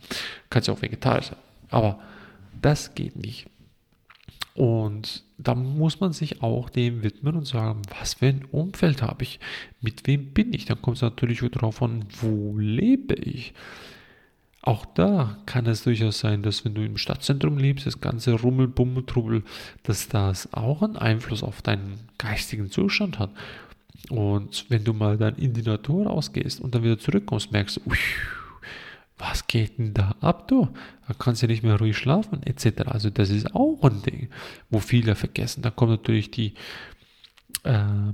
Kannst 0.50 0.70
ja 0.70 0.74
auch 0.74 0.82
vegetarisch 0.82 1.28
sein. 1.28 1.38
Aber 1.70 2.00
das 2.62 2.96
geht 2.96 3.18
nicht. 3.18 3.48
Und 4.54 5.24
da 5.38 5.56
muss 5.56 6.00
man 6.00 6.14
sich 6.14 6.42
auch 6.42 6.70
dem 6.70 7.04
widmen 7.04 7.36
und 7.36 7.48
sagen, 7.48 7.82
was 8.00 8.16
für 8.16 8.28
ein 8.28 8.46
Umfeld 8.52 9.02
habe 9.02 9.24
ich? 9.24 9.40
Mit 9.82 10.08
wem 10.08 10.34
bin 10.34 10.54
ich? 10.54 10.66
Dann 10.66 10.82
kommt 10.82 10.98
es 10.98 11.02
natürlich 11.02 11.40
darauf 11.52 11.82
an, 11.82 12.06
wo 12.22 12.58
lebe 12.58 13.16
ich? 13.16 13.54
Auch 14.64 14.86
da 14.86 15.38
kann 15.48 15.66
es 15.66 15.84
durchaus 15.84 16.20
sein, 16.20 16.44
dass 16.44 16.64
wenn 16.64 16.76
du 16.76 16.86
im 16.86 16.98
Stadtzentrum 16.98 17.58
lebst, 17.58 17.88
das 17.88 18.00
ganze 18.00 18.34
Rummel, 18.34 18.68
Bummel, 18.68 19.06
Trubbel, 19.06 19.44
dass 19.84 20.08
das 20.08 20.54
auch 20.54 20.84
einen 20.84 20.98
Einfluss 20.98 21.42
auf 21.42 21.64
deinen 21.64 22.00
geistigen 22.20 22.70
Zustand 22.70 23.18
hat. 23.18 23.32
Und 24.10 24.66
wenn 24.70 24.84
du 24.84 24.94
mal 24.94 25.18
dann 25.18 25.36
in 25.36 25.54
die 25.54 25.64
Natur 25.64 26.08
rausgehst 26.08 26.62
und 26.62 26.76
dann 26.76 26.84
wieder 26.84 27.00
zurückkommst, 27.00 27.52
merkst 27.52 27.78
du, 27.78 27.82
was 29.18 29.48
geht 29.48 29.78
denn 29.78 29.94
da 29.94 30.16
ab, 30.22 30.48
du? 30.48 30.68
Da 31.08 31.14
kannst 31.14 31.42
du 31.42 31.48
nicht 31.48 31.64
mehr 31.64 31.78
ruhig 31.78 31.98
schlafen, 31.98 32.44
etc. 32.44 32.84
Also 32.86 33.10
das 33.10 33.30
ist 33.30 33.56
auch 33.56 33.84
ein 33.84 34.02
Ding, 34.04 34.30
wo 34.70 34.80
viele 34.80 35.16
vergessen. 35.16 35.62
Da 35.62 35.70
kommt 35.70 35.92
natürlich 35.92 36.32
die 36.32 36.54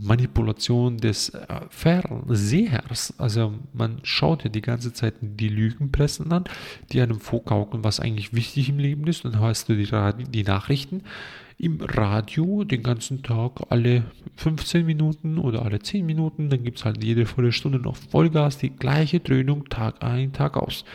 Manipulation 0.01 0.98
des 0.98 1.29
äh, 1.29 1.46
Fernsehers. 1.70 3.13
Also 3.17 3.53
man 3.74 4.00
schaut 4.03 4.44
ja 4.44 4.50
die 4.50 4.62
ganze 4.62 4.94
Zeit 4.94 5.15
die 5.22 5.50
Lügenpressen 5.50 6.32
an, 6.32 6.44
die 6.91 7.01
einem 7.01 7.20
vorgaukeln, 7.20 7.84
was 7.84 8.00
eigentlich 8.00 8.34
wichtig 8.34 8.70
im 8.70 8.79
Leben 8.79 9.08
ist. 9.08 9.24
Dann 9.24 9.39
hast 9.39 9.70
du 9.70 9.75
die, 9.75 9.89
die 10.29 10.44
Nachrichten 10.44 11.03
im 11.58 11.82
Radio 11.82 12.63
den 12.63 12.84
ganzen 12.84 13.24
Tag 13.24 13.51
alle 13.70 14.03
15 14.36 14.86
Minuten 14.86 15.38
oder 15.38 15.63
alle 15.63 15.79
10 15.79 16.06
Minuten. 16.06 16.50
Dann 16.50 16.63
gibt 16.63 16.79
es 16.79 16.86
halt 16.86 17.03
jede 17.03 17.25
Viertelstunde 17.25 17.79
noch 17.79 17.96
Vollgas, 17.96 18.58
die 18.58 18.70
gleiche 18.70 19.20
Dröhnung 19.20 19.70
Tag 19.70 20.03
ein, 20.03 20.34
Tag 20.34 20.58
aus. 20.58 20.86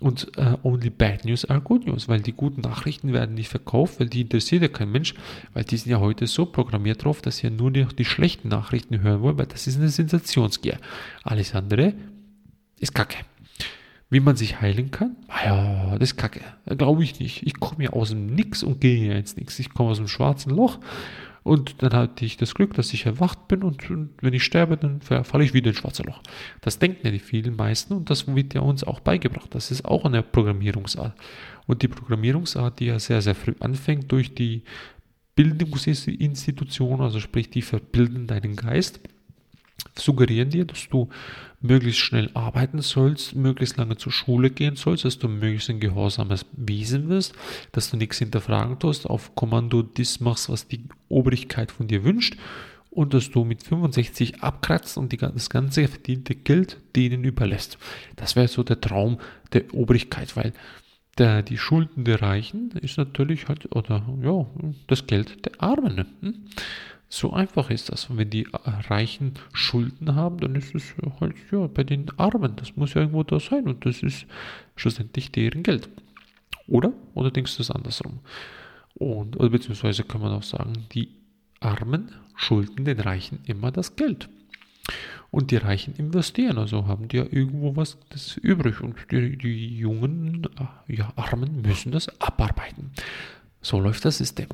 Und 0.00 0.36
äh, 0.38 0.56
only 0.62 0.90
bad 0.90 1.24
news 1.24 1.44
are 1.44 1.60
good 1.60 1.86
news, 1.86 2.08
weil 2.08 2.20
die 2.20 2.32
guten 2.32 2.60
Nachrichten 2.60 3.12
werden 3.12 3.34
nicht 3.34 3.48
verkauft, 3.48 3.98
weil 3.98 4.08
die 4.08 4.20
interessiert 4.20 4.62
ja 4.62 4.68
kein 4.68 4.92
Mensch, 4.92 5.14
weil 5.54 5.64
die 5.64 5.76
sind 5.76 5.90
ja 5.90 5.98
heute 5.98 6.26
so 6.26 6.46
programmiert 6.46 7.04
drauf, 7.04 7.20
dass 7.20 7.38
sie 7.38 7.48
ja 7.48 7.50
nur 7.52 7.72
die, 7.72 7.84
die 7.84 8.04
schlechten 8.04 8.48
Nachrichten 8.48 9.02
hören 9.02 9.22
wollen, 9.22 9.38
weil 9.38 9.46
das 9.46 9.66
ist 9.66 9.76
eine 9.76 9.88
Sensationsgier. 9.88 10.78
Alles 11.24 11.54
andere 11.54 11.94
ist 12.78 12.94
Kacke. 12.94 13.18
Wie 14.10 14.20
man 14.20 14.36
sich 14.36 14.60
heilen 14.60 14.90
kann? 14.90 15.16
Ah 15.28 15.44
ja, 15.44 15.98
das 15.98 16.12
ist 16.12 16.16
kacke. 16.16 16.40
Glaube 16.64 17.04
ich 17.04 17.20
nicht. 17.20 17.46
Ich 17.46 17.60
komme 17.60 17.84
ja 17.84 17.90
aus 17.90 18.08
dem 18.08 18.26
Nix 18.26 18.62
und 18.62 18.80
gehe 18.80 19.06
ja 19.06 19.18
ins 19.18 19.36
Nix. 19.36 19.58
Ich 19.58 19.74
komme 19.74 19.90
aus 19.90 19.98
dem 19.98 20.08
schwarzen 20.08 20.50
Loch 20.50 20.78
und 21.48 21.82
dann 21.82 21.94
hatte 21.94 22.26
ich 22.26 22.36
das 22.36 22.54
Glück, 22.54 22.74
dass 22.74 22.92
ich 22.92 23.06
erwacht 23.06 23.48
bin 23.48 23.62
und, 23.62 23.90
und 23.90 24.10
wenn 24.20 24.34
ich 24.34 24.44
sterbe, 24.44 24.76
dann 24.76 25.00
falle 25.00 25.44
ich 25.44 25.54
wieder 25.54 25.70
ins 25.70 25.78
schwarze 25.78 26.02
Loch. 26.02 26.22
Das 26.60 26.78
denken 26.78 27.06
ja 27.06 27.10
die 27.10 27.18
vielen 27.18 27.56
meisten 27.56 27.94
und 27.94 28.10
das 28.10 28.26
wird 28.26 28.52
ja 28.52 28.60
uns 28.60 28.84
auch 28.84 29.00
beigebracht. 29.00 29.54
Das 29.54 29.70
ist 29.70 29.86
auch 29.86 30.04
eine 30.04 30.22
Programmierungsart. 30.22 31.14
Und 31.66 31.80
die 31.80 31.88
Programmierungsart, 31.88 32.80
die 32.80 32.86
ja 32.86 32.98
sehr, 32.98 33.22
sehr 33.22 33.34
früh 33.34 33.54
anfängt 33.60 34.12
durch 34.12 34.34
die 34.34 34.62
Bildungsinstitution, 35.36 37.00
also 37.00 37.18
sprich, 37.18 37.48
die 37.48 37.62
verbilden 37.62 38.26
deinen 38.26 38.54
Geist 38.54 39.00
suggerieren 39.96 40.50
dir, 40.50 40.64
dass 40.64 40.88
du 40.88 41.08
möglichst 41.60 42.00
schnell 42.00 42.30
arbeiten 42.34 42.80
sollst, 42.82 43.34
möglichst 43.34 43.76
lange 43.76 43.96
zur 43.96 44.12
Schule 44.12 44.50
gehen 44.50 44.76
sollst, 44.76 45.04
dass 45.04 45.18
du 45.18 45.28
möglichst 45.28 45.70
ein 45.70 45.80
gehorsames 45.80 46.46
Wesen 46.52 47.08
wirst, 47.08 47.34
dass 47.72 47.90
du 47.90 47.96
nichts 47.96 48.18
hinterfragen 48.18 48.78
tust, 48.78 49.06
auf 49.06 49.34
Kommando 49.34 49.82
das 49.82 50.20
machst, 50.20 50.48
was 50.48 50.68
die 50.68 50.84
Obrigkeit 51.08 51.72
von 51.72 51.88
dir 51.88 52.04
wünscht 52.04 52.36
und 52.90 53.14
dass 53.14 53.30
du 53.30 53.44
mit 53.44 53.62
65 53.62 54.42
abkratzt 54.42 54.96
und 54.98 55.12
die, 55.12 55.16
das 55.16 55.50
ganze 55.50 55.88
verdiente 55.88 56.34
Geld 56.34 56.78
denen 56.96 57.24
überlässt. 57.24 57.78
Das 58.16 58.36
wäre 58.36 58.48
so 58.48 58.62
der 58.62 58.80
Traum 58.80 59.18
der 59.52 59.74
Obrigkeit, 59.74 60.36
weil 60.36 60.52
der, 61.18 61.42
die 61.42 61.58
Schulden 61.58 62.04
der 62.04 62.22
Reichen 62.22 62.70
ist 62.80 62.96
natürlich 62.96 63.48
halt, 63.48 63.74
oder 63.74 64.06
ja, 64.22 64.46
das 64.86 65.06
Geld 65.06 65.44
der 65.44 65.60
Armen. 65.60 66.06
Hm? 66.20 66.34
So 67.10 67.32
einfach 67.32 67.70
ist 67.70 67.90
das. 67.90 68.10
Und 68.10 68.18
wenn 68.18 68.30
die 68.30 68.46
Reichen 68.52 69.32
Schulden 69.52 70.14
haben, 70.14 70.38
dann 70.38 70.54
ist 70.54 70.74
es 70.74 70.94
halt 71.20 71.36
ja 71.50 71.66
bei 71.66 71.84
den 71.84 72.06
Armen. 72.18 72.56
Das 72.56 72.76
muss 72.76 72.94
ja 72.94 73.00
irgendwo 73.00 73.22
da 73.22 73.40
sein 73.40 73.66
und 73.66 73.86
das 73.86 74.02
ist 74.02 74.26
schlussendlich 74.76 75.32
deren 75.32 75.62
Geld. 75.62 75.88
Oder? 76.66 76.92
Oder 77.14 77.30
denkst 77.30 77.56
du 77.56 77.62
es 77.62 77.70
andersrum? 77.70 78.20
Und, 78.94 79.38
oder 79.38 79.48
beziehungsweise 79.48 80.04
kann 80.04 80.20
man 80.20 80.32
auch 80.32 80.42
sagen, 80.42 80.72
die 80.92 81.08
Armen 81.60 82.10
schulden 82.36 82.84
den 82.84 83.00
Reichen 83.00 83.40
immer 83.46 83.72
das 83.72 83.96
Geld. 83.96 84.28
Und 85.30 85.50
die 85.50 85.56
Reichen 85.56 85.94
investieren, 85.96 86.56
also 86.58 86.86
haben 86.86 87.08
die 87.08 87.18
ja 87.18 87.26
irgendwo 87.30 87.76
was 87.76 87.98
das 88.10 88.36
übrig. 88.36 88.80
Und 88.80 88.96
die, 89.10 89.36
die 89.36 89.78
jungen, 89.78 90.48
ja, 90.86 91.12
Armen 91.16 91.62
müssen 91.62 91.92
das 91.92 92.08
abarbeiten. 92.20 92.90
So 93.60 93.80
läuft 93.80 94.04
das 94.04 94.18
System. 94.18 94.48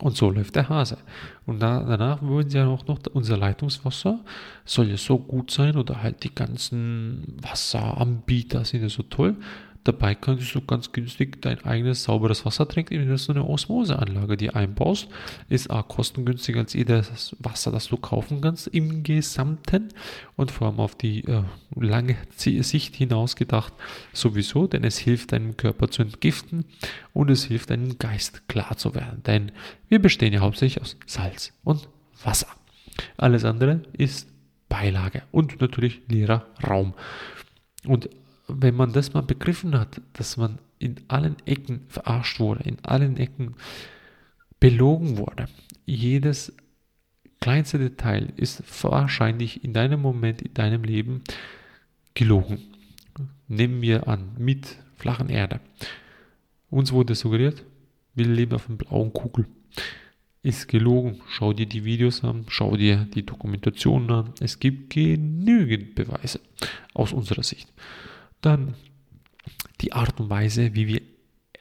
Und 0.00 0.16
so 0.16 0.30
läuft 0.30 0.56
der 0.56 0.68
Hase. 0.68 0.98
Und 1.46 1.60
da, 1.60 1.80
danach 1.80 2.20
würden 2.20 2.50
sie 2.50 2.58
ja 2.58 2.66
auch 2.66 2.86
noch, 2.86 2.98
unser 3.12 3.36
Leitungswasser 3.36 4.20
soll 4.64 4.90
ja 4.90 4.96
so 4.96 5.18
gut 5.18 5.50
sein 5.52 5.76
oder 5.76 6.02
halt 6.02 6.24
die 6.24 6.34
ganzen 6.34 7.36
Wasseranbieter 7.40 8.64
sind 8.64 8.82
ja 8.82 8.88
so 8.88 9.04
toll, 9.04 9.36
Dabei 9.84 10.14
kannst 10.14 10.54
du 10.54 10.62
ganz 10.62 10.92
günstig 10.92 11.42
dein 11.42 11.62
eigenes 11.64 12.04
sauberes 12.04 12.46
Wasser 12.46 12.66
trinken, 12.66 12.94
indem 12.94 13.16
du 13.16 13.32
eine 13.32 13.44
Osmoseanlage 13.44 14.38
die 14.38 14.48
einbaust. 14.48 15.08
Ist 15.50 15.68
auch 15.68 15.86
kostengünstiger 15.86 16.60
als 16.60 16.72
jedes 16.72 17.36
Wasser, 17.38 17.70
das 17.70 17.88
du 17.88 17.98
kaufen 17.98 18.40
kannst 18.40 18.66
im 18.68 19.02
Gesamten 19.02 19.90
und 20.36 20.50
vor 20.50 20.68
allem 20.68 20.80
auf 20.80 20.94
die 20.94 21.24
äh, 21.24 21.42
lange 21.76 22.16
Sicht 22.34 22.96
hinaus 22.96 23.36
gedacht 23.36 23.74
sowieso, 24.14 24.66
denn 24.66 24.84
es 24.84 24.96
hilft 24.96 25.32
deinem 25.32 25.58
Körper 25.58 25.88
zu 25.88 26.00
entgiften 26.00 26.64
und 27.12 27.30
es 27.30 27.44
hilft 27.44 27.68
deinem 27.68 27.98
Geist 27.98 28.48
klar 28.48 28.78
zu 28.78 28.94
werden. 28.94 29.22
Denn 29.24 29.52
wir 29.88 30.00
bestehen 30.00 30.32
ja 30.32 30.40
hauptsächlich 30.40 30.80
aus 30.82 30.96
Salz 31.06 31.52
und 31.62 31.88
Wasser. 32.22 32.48
Alles 33.18 33.44
andere 33.44 33.82
ist 33.92 34.28
Beilage 34.70 35.22
und 35.30 35.60
natürlich 35.60 36.00
leerer 36.08 36.46
Raum. 36.66 36.94
Und 37.86 38.08
wenn 38.48 38.74
man 38.74 38.92
das 38.92 39.14
mal 39.14 39.22
begriffen 39.22 39.78
hat, 39.78 40.00
dass 40.12 40.36
man 40.36 40.58
in 40.78 40.96
allen 41.08 41.36
Ecken 41.46 41.82
verarscht 41.88 42.40
wurde, 42.40 42.64
in 42.64 42.84
allen 42.84 43.16
Ecken 43.16 43.54
belogen 44.60 45.16
wurde, 45.16 45.46
jedes 45.86 46.54
kleinste 47.40 47.78
Detail 47.78 48.32
ist 48.36 48.62
wahrscheinlich 48.82 49.64
in 49.64 49.72
deinem 49.72 50.00
Moment, 50.00 50.42
in 50.42 50.54
deinem 50.54 50.82
Leben 50.82 51.22
gelogen. 52.14 52.58
Nehmen 53.48 53.82
wir 53.82 54.08
an, 54.08 54.30
mit 54.38 54.78
flachen 54.96 55.28
Erde. 55.28 55.60
Uns 56.70 56.92
wurde 56.92 57.14
suggeriert, 57.14 57.62
wir 58.14 58.26
leben 58.26 58.54
auf 58.54 58.68
einer 58.68 58.78
blauen 58.78 59.12
Kugel. 59.12 59.46
Ist 60.42 60.68
gelogen. 60.68 61.20
Schau 61.28 61.52
dir 61.52 61.66
die 61.66 61.84
Videos 61.84 62.22
an, 62.22 62.44
schau 62.48 62.76
dir 62.76 63.06
die 63.14 63.24
Dokumentationen 63.24 64.10
an. 64.10 64.32
Es 64.40 64.58
gibt 64.58 64.90
genügend 64.90 65.94
Beweise 65.94 66.40
aus 66.92 67.12
unserer 67.12 67.42
Sicht. 67.42 67.72
Dann 68.44 68.74
die 69.80 69.94
Art 69.94 70.20
und 70.20 70.28
Weise, 70.28 70.74
wie 70.74 70.86
wir 70.86 71.00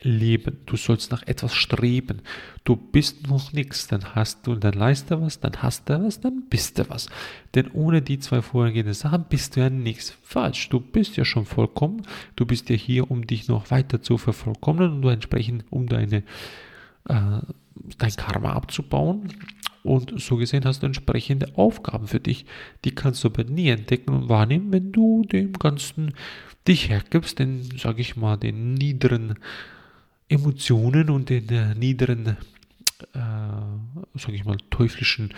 leben. 0.01 0.57
Du 0.65 0.75
sollst 0.75 1.11
nach 1.11 1.23
etwas 1.23 1.55
streben. 1.55 2.21
Du 2.65 2.75
bist 2.75 3.27
noch 3.27 3.53
nichts, 3.53 3.87
dann 3.87 4.15
hast 4.15 4.45
du, 4.45 4.55
dann 4.55 4.73
leist 4.73 5.09
du 5.09 5.21
was, 5.21 5.39
dann 5.39 5.61
hast 5.61 5.89
du 5.89 6.03
was, 6.03 6.19
dann 6.19 6.43
bist 6.49 6.77
du 6.77 6.89
was. 6.89 7.07
Denn 7.55 7.71
ohne 7.71 8.01
die 8.01 8.19
zwei 8.19 8.41
vorhergehenden 8.41 8.93
Sachen 8.93 9.25
bist 9.29 9.55
du 9.55 9.61
ja 9.61 9.69
nichts. 9.69 10.13
Falsch. 10.23 10.67
Du 10.67 10.81
bist 10.81 11.15
ja 11.15 11.23
schon 11.23 11.45
vollkommen. 11.45 12.01
Du 12.35 12.45
bist 12.45 12.69
ja 12.69 12.75
hier, 12.75 13.09
um 13.09 13.25
dich 13.25 13.47
noch 13.47 13.71
weiter 13.71 14.01
zu 14.01 14.17
vervollkommnen 14.17 14.91
und 14.91 15.09
entsprechend, 15.09 15.63
um 15.69 15.87
deine, 15.87 16.17
äh, 17.07 17.39
dein 17.97 18.15
Karma 18.17 18.51
abzubauen. 18.51 19.29
Und 19.83 20.19
so 20.21 20.37
gesehen 20.37 20.65
hast 20.65 20.81
du 20.81 20.87
entsprechende 20.87 21.55
Aufgaben 21.55 22.07
für 22.07 22.19
dich. 22.19 22.45
Die 22.85 22.95
kannst 22.95 23.23
du 23.23 23.27
aber 23.27 23.43
nie 23.43 23.69
entdecken 23.69 24.11
und 24.11 24.29
wahrnehmen, 24.29 24.71
wenn 24.71 24.91
du 24.91 25.23
dem 25.23 25.53
Ganzen 25.53 26.13
dich 26.67 26.89
hergibst, 26.89 27.39
den, 27.39 27.63
sage 27.77 28.01
ich 28.01 28.15
mal, 28.15 28.37
den 28.37 28.73
niederen 28.73 29.35
Emotionen 30.29 31.09
und 31.09 31.29
den 31.29 31.49
äh, 31.49 31.75
niederen 31.75 32.37
äh, 33.13 34.17
sage 34.17 34.35
ich 34.35 34.45
mal, 34.45 34.57
teuflischen 34.69 35.33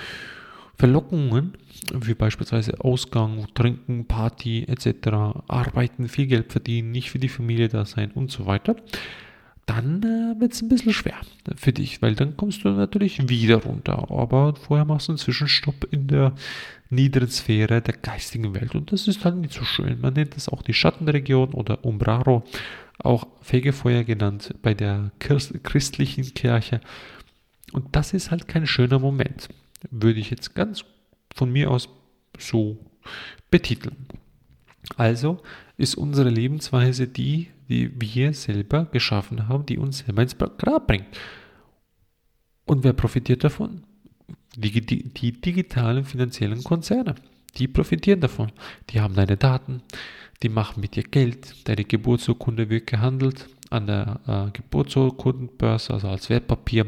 Verlockungen, 0.77 1.53
wie 1.93 2.13
beispielsweise 2.13 2.79
Ausgang, 2.81 3.47
Trinken, 3.53 4.05
Party 4.05 4.65
etc., 4.67 5.07
Arbeiten, 5.47 6.09
viel 6.09 6.27
Geld 6.27 6.51
verdienen, 6.51 6.91
nicht 6.91 7.09
für 7.09 7.19
die 7.19 7.29
Familie 7.29 7.69
da 7.69 7.85
sein 7.85 8.11
und 8.11 8.29
so 8.29 8.45
weiter, 8.45 8.75
dann 9.65 10.03
äh, 10.03 10.39
wird 10.39 10.53
es 10.53 10.62
ein 10.62 10.69
bisschen 10.69 10.93
schwer 10.93 11.15
für 11.55 11.74
dich, 11.74 12.01
weil 12.01 12.15
dann 12.15 12.38
kommst 12.38 12.63
du 12.63 12.69
natürlich 12.69 13.27
wieder 13.27 13.57
runter. 13.57 14.10
Aber 14.12 14.55
vorher 14.55 14.86
machst 14.86 15.07
du 15.07 15.13
einen 15.13 15.17
Zwischenstopp 15.17 15.88
in 15.91 16.07
der 16.07 16.34
niederen 16.89 17.29
Sphäre 17.29 17.81
der 17.81 17.95
geistigen 17.95 18.53
Welt 18.53 18.75
und 18.75 18.91
das 18.91 19.07
ist 19.07 19.25
halt 19.25 19.36
nicht 19.38 19.53
so 19.53 19.63
schön. 19.63 20.00
Man 20.01 20.13
nennt 20.13 20.36
das 20.36 20.50
auch 20.50 20.62
die 20.62 20.74
Schattenregion 20.74 21.53
oder 21.53 21.84
Umbraro, 21.84 22.43
auch 23.00 23.27
Fegefeuer 23.41 24.03
genannt 24.03 24.53
bei 24.62 24.74
der 24.74 25.12
christlichen 25.19 26.34
Kirche. 26.34 26.79
Und 27.74 27.95
das 27.95 28.13
ist 28.13 28.31
halt 28.31 28.48
kein 28.48 28.67
schöner 28.67 29.00
Moment, 29.00 29.50
würde 29.89 30.19
ich 30.19 30.29
jetzt 30.29 30.53
ganz 30.53 30.86
von 31.34 31.51
mir 31.51 31.72
aus 31.72 31.89
so 32.38 32.77
betiteln. 33.50 34.07
Also 34.98 35.42
ist 35.77 35.96
unsere 35.96 36.30
Lebensweise 36.30 37.08
die, 37.08 37.50
die 37.70 37.92
wir 38.00 38.34
selber 38.34 38.86
geschaffen 38.86 39.48
haben, 39.48 39.65
die 39.65 39.77
uns 39.77 40.00
selber 40.00 40.22
ins 40.22 40.38
Grab 40.38 40.88
bringt. 40.88 41.08
Und 42.65 42.84
wer 42.84 42.94
profitiert 42.94 43.44
davon? 43.44 43.84
Die, 44.56 44.82
die, 44.82 45.13
die 45.13 45.32
digitalen 45.34 46.06
finanziellen 46.06 46.63
Konzerne. 46.63 47.15
Die 47.58 47.68
profitieren 47.68 48.22
davon. 48.22 48.51
Die 48.89 49.00
haben 49.00 49.15
deine 49.15 49.38
Daten, 49.38 49.82
die 50.44 50.50
machen 50.50 50.82
mit 50.82 50.96
dir 50.96 51.04
Geld, 51.04 51.68
deine 51.68 51.86
Geburtsurkunde 51.86 52.70
wird 52.70 52.88
gehandelt 52.88 53.48
an 53.70 53.88
der 53.88 54.20
äh, 54.27 54.51
Geburtsurkundenbörse, 54.51 55.94
also 55.94 56.10
als 56.10 56.30
Wertpapier. 56.30 56.88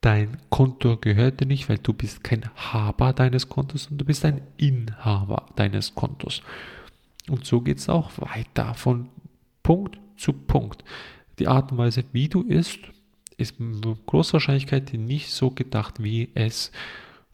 Dein 0.00 0.38
Konto 0.48 0.96
gehört 0.96 1.40
dir 1.40 1.46
nicht, 1.46 1.68
weil 1.68 1.78
du 1.78 1.92
bist 1.92 2.22
kein 2.22 2.48
Haber 2.54 3.12
deines 3.12 3.48
Kontos, 3.48 3.84
sondern 3.84 3.98
du 3.98 4.04
bist 4.04 4.24
ein 4.24 4.42
Inhaber 4.56 5.46
deines 5.56 5.94
Kontos. 5.94 6.42
Und 7.28 7.44
so 7.44 7.60
geht 7.60 7.78
es 7.78 7.88
auch 7.88 8.12
weiter 8.18 8.74
von 8.74 9.08
Punkt 9.62 9.98
zu 10.16 10.32
Punkt. 10.32 10.84
Die 11.38 11.48
Art 11.48 11.72
und 11.72 11.78
Weise, 11.78 12.04
wie 12.12 12.28
du 12.28 12.42
isst, 12.42 12.80
ist 13.36 13.60
mit 13.60 13.84
großer 14.06 14.34
Wahrscheinlichkeit 14.34 14.92
nicht 14.94 15.30
so 15.30 15.50
gedacht, 15.50 16.02
wie 16.02 16.30
es 16.34 16.72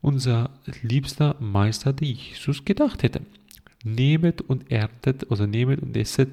unser 0.03 0.51
liebster 0.83 1.37
Meister, 1.41 1.95
Jesus, 1.99 2.65
gedacht 2.65 3.03
hätte. 3.03 3.23
Nehmet 3.85 4.43
und 4.43 4.71
erntet, 4.71 5.31
also 5.31 5.47
nehmet 5.47 5.81
und 5.81 5.97
esset 5.97 6.31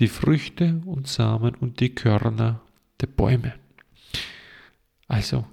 die 0.00 0.08
Früchte 0.08 0.80
und 0.86 1.08
Samen 1.08 1.54
und 1.56 1.80
die 1.80 1.94
Körner 1.94 2.60
der 3.00 3.08
Bäume. 3.08 3.54
Also, 5.08 5.44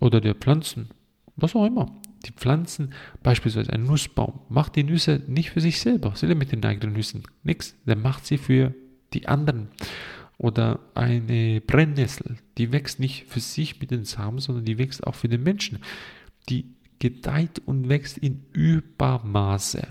oder 0.00 0.20
der 0.20 0.34
Pflanzen, 0.34 0.90
was 1.36 1.54
auch 1.54 1.66
immer 1.66 1.90
die 2.26 2.32
Pflanzen, 2.32 2.92
beispielsweise 3.22 3.72
ein 3.72 3.84
Nussbaum, 3.84 4.40
macht 4.48 4.76
die 4.76 4.84
Nüsse 4.84 5.22
nicht 5.26 5.50
für 5.50 5.60
sich 5.60 5.80
selber, 5.80 6.14
selber 6.16 6.34
mit 6.34 6.52
den 6.52 6.64
eigenen 6.64 6.94
Nüssen, 6.94 7.22
nichts, 7.42 7.74
der 7.86 7.96
macht 7.96 8.26
sie 8.26 8.38
für 8.38 8.74
die 9.12 9.28
anderen. 9.28 9.68
Oder 10.38 10.80
eine 10.94 11.62
Brennnessel, 11.62 12.36
die 12.58 12.70
wächst 12.70 13.00
nicht 13.00 13.24
für 13.26 13.40
sich 13.40 13.80
mit 13.80 13.90
den 13.90 14.04
Samen, 14.04 14.38
sondern 14.38 14.66
die 14.66 14.76
wächst 14.76 15.06
auch 15.06 15.14
für 15.14 15.28
den 15.28 15.42
Menschen. 15.42 15.78
Die 16.50 16.76
gedeiht 16.98 17.62
und 17.64 17.88
wächst 17.88 18.18
in 18.18 18.44
Übermaße. 18.52 19.88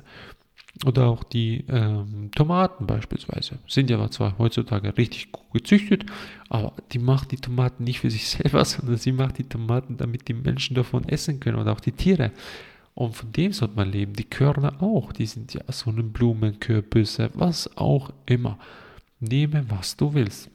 Oder 0.83 1.07
auch 1.07 1.23
die 1.23 1.63
ähm, 1.69 2.31
Tomaten 2.35 2.85
beispielsweise 2.85 3.59
sind 3.65 3.89
ja 3.89 4.09
zwar 4.11 4.37
heutzutage 4.37 4.97
richtig 4.97 5.31
gut 5.31 5.53
gezüchtet, 5.53 6.05
aber 6.49 6.73
die 6.91 6.99
macht 6.99 7.31
die 7.31 7.37
Tomaten 7.37 7.85
nicht 7.85 8.01
für 8.01 8.11
sich 8.11 8.27
selber, 8.27 8.65
sondern 8.65 8.97
sie 8.97 9.13
macht 9.13 9.37
die 9.37 9.47
Tomaten, 9.47 9.95
damit 9.95 10.27
die 10.27 10.33
Menschen 10.33 10.75
davon 10.75 11.07
essen 11.07 11.39
können 11.39 11.59
oder 11.59 11.71
auch 11.71 11.79
die 11.79 11.93
Tiere. 11.93 12.31
Und 12.93 13.15
von 13.15 13.31
dem 13.31 13.51
sollte 13.51 13.75
man 13.75 13.91
leben. 13.91 14.13
Die 14.13 14.23
Körner 14.23 14.81
auch, 14.81 15.11
die 15.11 15.25
sind 15.25 15.53
ja 15.53 15.61
Sonnenblumen, 15.69 16.59
Kürbisse, 16.59 17.29
was 17.33 17.75
auch 17.77 18.11
immer. 18.25 18.57
Nehme, 19.19 19.65
was 19.69 19.97
du 19.97 20.13
willst. 20.13 20.49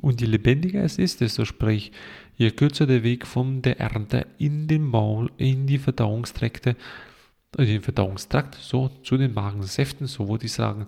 Und 0.00 0.20
je 0.20 0.26
lebendiger 0.26 0.82
es 0.82 0.98
ist, 0.98 1.20
desto 1.20 1.44
sprich, 1.44 1.92
je 2.36 2.50
kürzer 2.50 2.86
der 2.86 3.02
Weg 3.02 3.26
von 3.26 3.62
der 3.62 3.80
Ernte 3.80 4.26
in 4.38 4.68
den 4.68 4.82
Maul, 4.82 5.30
in 5.38 5.66
die 5.66 5.78
Verdauungstrakte, 5.78 6.76
den 7.64 7.82
Verdauungstrakt, 7.82 8.56
so 8.56 8.90
zu 9.02 9.16
den 9.16 9.34
Magensäften, 9.34 10.06
so 10.06 10.28
würde 10.28 10.46
ich 10.46 10.52
sagen, 10.52 10.86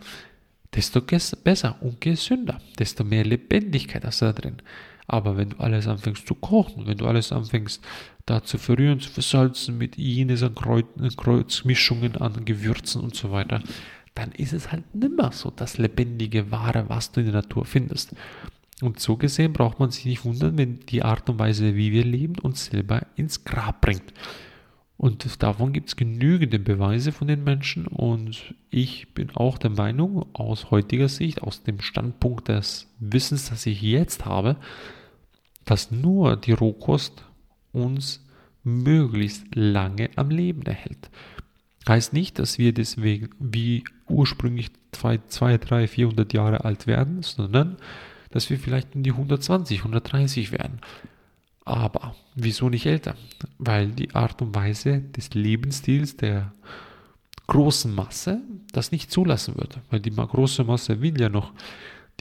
desto 0.74 1.00
besser 1.00 1.76
und 1.81 2.00
gesünder, 2.00 2.61
desto 2.78 3.04
mehr 3.04 3.24
Lebendigkeit 3.24 4.04
hast 4.04 4.20
du 4.20 4.26
da 4.26 4.33
drin. 4.33 4.57
Aber 5.07 5.38
wenn 5.38 5.50
du 5.50 5.57
alles 5.59 5.88
anfängst 5.88 6.26
zu 6.26 6.35
kochen, 6.35 6.87
wenn 6.87 6.98
du 6.98 7.07
alles 7.07 7.33
anfängst 7.33 7.83
da 8.26 8.44
zu 8.44 8.59
verrühren, 8.59 9.00
zu 9.00 9.11
versalzen 9.11 9.78
mit 9.78 9.96
jenes 9.96 10.42
an 10.42 10.54
Kreuzmischungen 10.54 12.16
an 12.16 12.44
Gewürzen 12.44 13.00
und 13.00 13.14
so 13.14 13.33
weiter, 13.33 13.62
dann 14.14 14.33
ist 14.33 14.52
es 14.52 14.70
halt 14.70 14.94
nimmer 14.94 15.33
so 15.33 15.50
das 15.50 15.78
lebendige 15.78 16.50
Ware, 16.50 16.85
was 16.88 17.12
du 17.12 17.20
in 17.20 17.26
der 17.26 17.37
Natur 17.37 17.64
findest. 17.64 18.14
Und 18.83 19.00
so 19.00 19.16
gesehen 19.16 19.54
braucht 19.54 19.81
man 19.81 19.90
sich 19.90 20.04
nicht 20.04 20.24
wundern, 20.24 20.59
wenn 20.59 20.81
die 20.81 21.02
Art 21.02 21.28
und 21.31 21.38
Weise, 21.38 21.74
wie 21.74 21.90
wir 21.90 22.04
leben, 22.04 22.38
uns 22.40 22.66
selber 22.66 23.07
ins 23.16 23.44
Grab 23.44 23.81
bringt. 23.81 24.12
Und 24.98 25.42
davon 25.42 25.72
gibt 25.72 25.88
es 25.88 25.96
genügende 25.96 26.58
Beweise 26.58 27.12
von 27.12 27.28
den 27.28 27.44
Menschen 27.44 27.87
und 27.87 28.52
ich 28.68 29.14
bin 29.14 29.30
auch 29.30 29.56
der 29.56 29.70
Meinung, 29.70 30.26
aus 30.32 30.72
heutiger 30.72 31.08
Sicht, 31.08 31.40
aus 31.40 31.62
dem 31.62 31.80
Standpunkt 31.80 32.48
des 32.48 32.92
Wissens, 32.98 33.48
das 33.48 33.64
ich 33.66 33.80
jetzt 33.80 34.24
habe, 34.24 34.56
dass 35.64 35.92
nur 35.92 36.37
die 36.37 36.50
Rohkost 36.50 37.24
uns 37.72 38.26
möglichst 38.64 39.54
lange 39.54 40.11
am 40.16 40.30
Leben 40.30 40.62
erhält. 40.62 41.11
Heißt 41.87 42.12
nicht, 42.12 42.40
dass 42.40 42.58
wir 42.58 42.74
deswegen 42.74 43.30
wie 43.38 43.84
ursprünglich 44.08 44.70
2, 44.90 45.58
3, 45.58 45.87
400 45.87 46.32
Jahre 46.32 46.64
alt 46.64 46.88
werden, 46.88 47.22
sondern 47.22 47.76
dass 48.30 48.50
wir 48.50 48.58
vielleicht 48.58 48.96
in 48.96 49.04
die 49.04 49.12
120, 49.12 49.78
130 49.78 50.50
werden. 50.50 50.80
Aber 51.68 52.14
wieso 52.35 52.70
nicht 52.70 52.87
älter? 52.87 53.14
Weil 53.59 53.88
die 53.88 54.14
Art 54.14 54.40
und 54.40 54.54
Weise 54.54 55.00
des 55.00 55.35
Lebensstils 55.35 56.16
der 56.16 56.52
großen 57.46 57.94
Masse 57.94 58.40
das 58.72 58.90
nicht 58.90 59.12
zulassen 59.12 59.57
würde. 59.57 59.83
Weil 59.90 60.00
die 60.00 60.11
große 60.11 60.64
Masse 60.64 61.02
will 61.02 61.20
ja 61.20 61.28
noch 61.28 61.52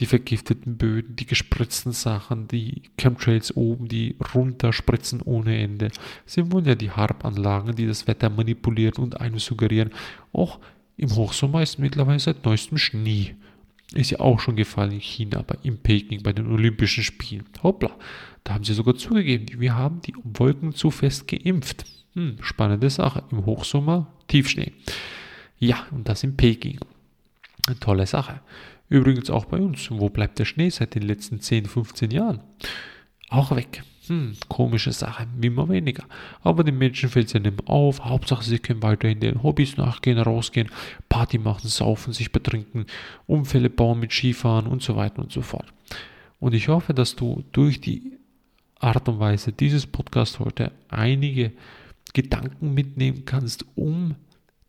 die 0.00 0.06
vergifteten 0.06 0.76
Böden, 0.76 1.16
die 1.16 1.24
gespritzten 1.24 1.92
Sachen, 1.92 2.46
die 2.46 2.82
Chemtrails 2.98 3.56
oben, 3.56 3.88
die 3.88 4.16
runterspritzen 4.34 5.22
ohne 5.22 5.58
Ende. 5.58 5.88
Sie 6.26 6.52
wollen 6.52 6.66
ja 6.66 6.74
die 6.74 6.90
Harpanlagen, 6.90 7.74
die 7.74 7.86
das 7.86 8.06
Wetter 8.06 8.28
manipulieren 8.28 9.02
und 9.02 9.18
einem 9.18 9.38
suggerieren. 9.38 9.90
Auch 10.32 10.58
im 10.98 11.16
Hochsommer 11.16 11.62
ist 11.62 11.78
mittlerweile 11.78 12.20
seit 12.20 12.44
neuestem 12.44 12.76
Schnee. 12.76 13.34
Ist 13.94 14.10
ja 14.10 14.20
auch 14.20 14.38
schon 14.40 14.56
gefallen 14.56 14.92
in 14.92 15.00
China, 15.00 15.42
bei, 15.42 15.56
in 15.62 15.78
Peking, 15.78 16.22
bei 16.22 16.32
den 16.32 16.50
Olympischen 16.52 17.04
Spielen. 17.04 17.46
Hoppla, 17.62 17.90
da 18.44 18.54
haben 18.54 18.64
sie 18.64 18.74
sogar 18.74 18.96
zugegeben, 18.96 19.60
wir 19.60 19.76
haben 19.76 20.02
die 20.02 20.14
Wolken 20.24 20.74
zu 20.74 20.90
fest 20.90 21.26
geimpft. 21.26 21.84
Hm, 22.14 22.36
spannende 22.40 22.90
Sache. 22.90 23.24
Im 23.30 23.46
Hochsommer 23.46 24.12
Tiefschnee. 24.26 24.72
Ja, 25.58 25.86
und 25.90 26.08
das 26.08 26.22
in 26.22 26.36
Peking. 26.36 26.78
Eine 27.66 27.78
tolle 27.78 28.06
Sache. 28.06 28.40
Übrigens 28.88 29.30
auch 29.30 29.44
bei 29.44 29.58
uns. 29.58 29.90
Wo 29.90 30.08
bleibt 30.08 30.38
der 30.38 30.44
Schnee 30.44 30.70
seit 30.70 30.94
den 30.94 31.02
letzten 31.02 31.40
10, 31.40 31.66
15 31.66 32.10
Jahren? 32.10 32.40
Auch 33.28 33.54
weg. 33.54 33.82
Hm, 34.08 34.36
komische 34.48 34.92
Sache, 34.92 35.26
immer 35.40 35.68
weniger. 35.68 36.04
Aber 36.42 36.64
den 36.64 36.78
Menschen 36.78 37.10
fällt 37.10 37.26
es 37.26 37.34
ja 37.34 37.40
nicht 37.40 37.58
mehr 37.58 37.70
auf. 37.70 38.04
Hauptsache, 38.04 38.42
sie 38.42 38.58
können 38.58 38.82
weiterhin 38.82 39.20
den 39.20 39.42
Hobbys 39.42 39.76
nachgehen, 39.76 40.18
rausgehen, 40.18 40.70
Party 41.08 41.38
machen, 41.38 41.68
saufen, 41.68 42.12
sich 42.12 42.32
betrinken, 42.32 42.86
Unfälle 43.26 43.70
bauen 43.70 44.00
mit 44.00 44.12
Skifahren 44.12 44.66
und 44.66 44.82
so 44.82 44.96
weiter 44.96 45.20
und 45.20 45.32
so 45.32 45.42
fort. 45.42 45.66
Und 46.40 46.54
ich 46.54 46.68
hoffe, 46.68 46.94
dass 46.94 47.16
du 47.16 47.44
durch 47.52 47.80
die 47.80 48.12
Art 48.80 49.08
und 49.08 49.20
Weise 49.20 49.52
dieses 49.52 49.86
Podcast 49.86 50.38
heute 50.38 50.72
einige 50.88 51.52
Gedanken 52.14 52.74
mitnehmen 52.74 53.24
kannst, 53.24 53.66
um 53.74 54.14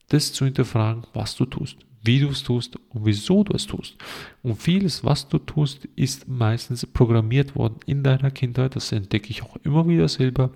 das 0.09 0.33
zu 0.33 0.45
hinterfragen, 0.45 1.03
was 1.13 1.35
du 1.35 1.45
tust 1.45 1.77
wie 2.03 2.19
du 2.19 2.29
es 2.29 2.43
tust 2.43 2.77
und 2.89 3.05
wieso 3.05 3.43
du 3.43 3.53
es 3.53 3.67
tust. 3.67 3.97
Und 4.41 4.61
vieles, 4.61 5.03
was 5.03 5.27
du 5.27 5.37
tust, 5.37 5.85
ist 5.95 6.27
meistens 6.27 6.85
programmiert 6.85 7.55
worden 7.55 7.79
in 7.85 8.03
deiner 8.03 8.31
Kindheit. 8.31 8.75
Das 8.75 8.91
entdecke 8.91 9.29
ich 9.29 9.43
auch 9.43 9.57
immer 9.63 9.87
wieder 9.87 10.07
selber. 10.07 10.51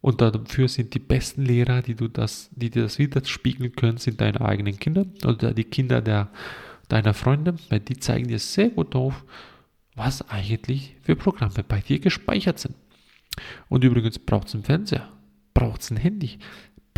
Und 0.00 0.20
dafür 0.20 0.68
sind 0.68 0.94
die 0.94 0.98
besten 0.98 1.44
Lehrer, 1.44 1.82
die, 1.82 1.94
du 1.94 2.08
das, 2.08 2.50
die 2.52 2.70
dir 2.70 2.82
das 2.82 2.98
widerspiegeln 2.98 3.72
können, 3.72 3.98
sind 3.98 4.20
deine 4.20 4.40
eigenen 4.40 4.78
Kinder 4.78 5.04
oder 5.24 5.52
die 5.52 5.64
Kinder 5.64 6.00
der, 6.00 6.30
deiner 6.88 7.14
Freunde, 7.14 7.56
weil 7.68 7.80
die 7.80 7.98
zeigen 7.98 8.28
dir 8.28 8.38
sehr 8.38 8.70
gut 8.70 8.94
auf, 8.94 9.24
was 9.94 10.28
eigentlich 10.30 10.96
für 11.02 11.16
Programme 11.16 11.64
bei 11.66 11.80
dir 11.80 11.98
gespeichert 11.98 12.58
sind. 12.58 12.74
Und 13.68 13.84
übrigens 13.84 14.18
braucht 14.18 14.48
es 14.48 14.54
einen 14.54 14.64
Fernseher, 14.64 15.08
braucht 15.52 15.82
es 15.82 15.90
ein 15.90 15.98
Handy, 15.98 16.38